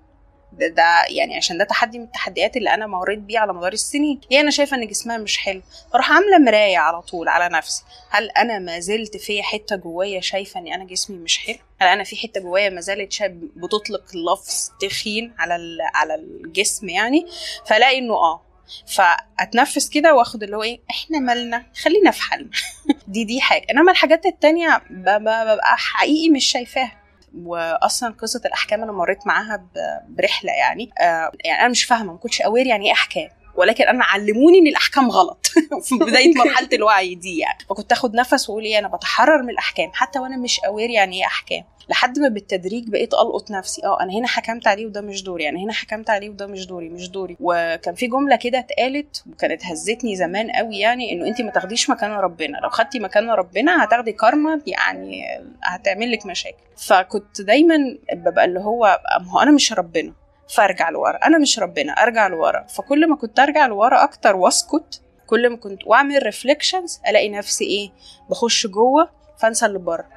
[0.59, 4.21] ده, ده يعني عشان ده تحدي من التحديات اللي أنا مريت بيه على مدار السنين.
[4.31, 5.63] هي أنا شايفة إن جسمها مش حلو.
[5.93, 7.85] فاروح عاملة مراية على طول على نفسي.
[8.11, 12.05] هل أنا ما زلت في حتة جوايا شايفة إن أنا جسمي مش حلو؟ هل أنا
[12.05, 13.23] في حتة جوايا ما زالت
[13.57, 17.27] بتطلق لفظ تخين على على الجسم يعني؟
[17.67, 18.43] فلاقي إنه آه.
[18.87, 21.67] فأتنفس كده وآخد اللي هو إيه؟ إحنا مالنا.
[21.83, 22.51] خلينا في حالنا.
[23.09, 23.67] دي دي حاجة.
[23.71, 27.06] إنما الحاجات التانية ببقى حقيقي مش شايفاها.
[27.45, 29.67] واصلا قصة الأحكام أنا مريت معاها
[30.09, 30.91] برحلة يعني.
[31.01, 33.29] آه يعني أنا مش فاهمة ما كنتش aware يعني إيه أحكام.
[33.57, 35.47] ولكن أنا علموني إن الأحكام غلط
[35.87, 37.59] في بداية مرحلة الوعي دي يعني.
[37.69, 41.27] فكنت آخد نفس واقول إيه أنا بتحرر من الأحكام حتى وأنا مش aware يعني إيه
[41.27, 41.65] أحكام.
[41.89, 45.59] لحد ما بالتدريج بقيت ألقط نفسي آه أنا هنا حكمت عليه وده مش دوري أنا
[45.61, 47.37] هنا حكمت عليه وده مش دوري مش دوري.
[47.41, 52.11] وكان في جملة كده اتقالت وكانت هزتني زمان قوي يعني إنه انت ما تاخديش مكان
[52.11, 55.23] ربنا لو خدتي مكان ربنا هتاخدي كارما يعني
[55.63, 56.57] هتعمل لك مشاكل.
[56.87, 57.77] فكنت دايما
[58.13, 60.13] ببقى اللي هو ما هو أنا مش ربنا.
[60.55, 61.17] فارجع لورا.
[61.27, 62.67] أنا مش ربنا أرجع لورا.
[62.67, 67.91] فكل ما كنت أرجع لورا أكتر وأسكت كل ما كنت وأعمل ريفليكشنز ألاقي نفسي إيه؟
[68.31, 70.09] بخش جوه فأنسى اللي بره.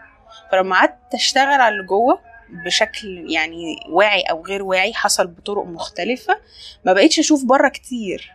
[0.52, 2.20] فلما قعدت أشتغل على اللي جوه
[2.66, 6.38] بشكل يعني واعي أو غير واعي حصل بطرق مختلفة
[6.86, 8.32] ما بقيتش أشوف بره كتير.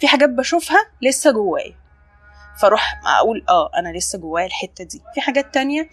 [0.00, 1.74] في حاجات بشوفها لسه جوايا.
[2.60, 5.02] فأروح أقول آه أنا لسه جوايا الحتة دي.
[5.14, 5.88] في حاجات تانية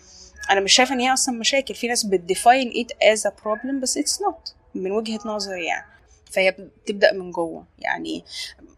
[0.52, 1.76] أنا مش شايفة إن هي أصلا مشاكل.
[1.76, 5.86] في ناس بت define it as a problem بس it's not من وجهة نظري يعني.
[6.34, 8.26] فهي بتبدأ من جوه يعني.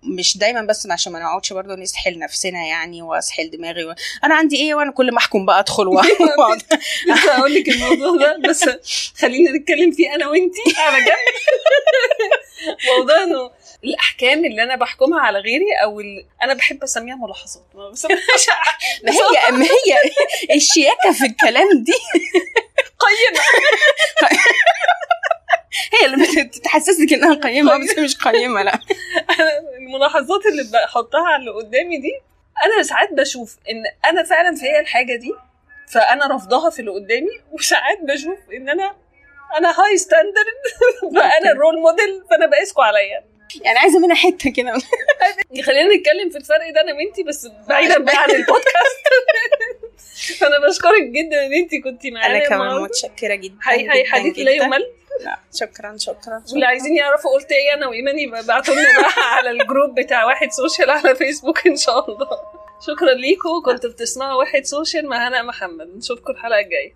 [0.04, 3.96] مش دايما بس عشان ما نقعدش برضه نسحل نفسنا يعني وأسحل دماغي و...
[4.24, 6.62] أنا عندي إيه وأنا كل ما أحكم بقى أدخل وأقعد.
[7.08, 8.70] لسه هقول لك الموضوع ده بس
[9.18, 10.62] خلينا نتكلم فيه أنا وأنتي.
[10.78, 11.16] على جنب
[12.98, 13.52] موضوع إنه
[13.84, 16.26] الأحكام اللي أنا بحكمها على غيري أو ال...
[16.44, 17.64] أنا بحب أسميها ملاحظات.
[17.76, 18.48] ما بسميهاش
[19.04, 21.94] ما هي ما هي الشياكة في الكلام دي.
[23.00, 23.44] قيمة.
[25.94, 28.80] هي اللي بتحسسك إنها قيمة بس مش قيمة لا.
[29.80, 32.12] الملاحظات اللي بحطها على اللي قدامي دي
[32.66, 35.34] أنا ساعات بشوف إن أنا فعلا فيا الحاجة دي
[35.94, 38.96] فأنا رافضاها في اللي قدامي وساعات بشوف إن أنا
[39.58, 40.62] أنا high standard
[41.16, 43.24] فأنا ال role model فأنا بقيسكوا عليا.
[43.62, 44.74] يعني عايزة منها حتة كده.
[45.66, 49.04] خلينا نتكلم في الفرق ده أنا وأنتي بس بعيدا بقى عن البودكاست.
[50.40, 54.88] فأنا بشكرك جدا إن انت كنتي معانا أنا كمان متشكرة جدا هاي حديث لا يمل.
[55.22, 55.40] لا.
[55.54, 60.00] شكرا شكرا واللي عايزين يعرفوا قلت إيه أنا وإيمان ابعتوا لنا بقى على ال group
[60.00, 62.28] بتاع واحد سوشيال على فيسبوك إن شاء الله.
[62.88, 65.88] شكرا ليكم كنتوا بتسمعوا واحد سوشيال مع هناء محمد.
[65.98, 66.96] نشوفكم الحلقة الجاية.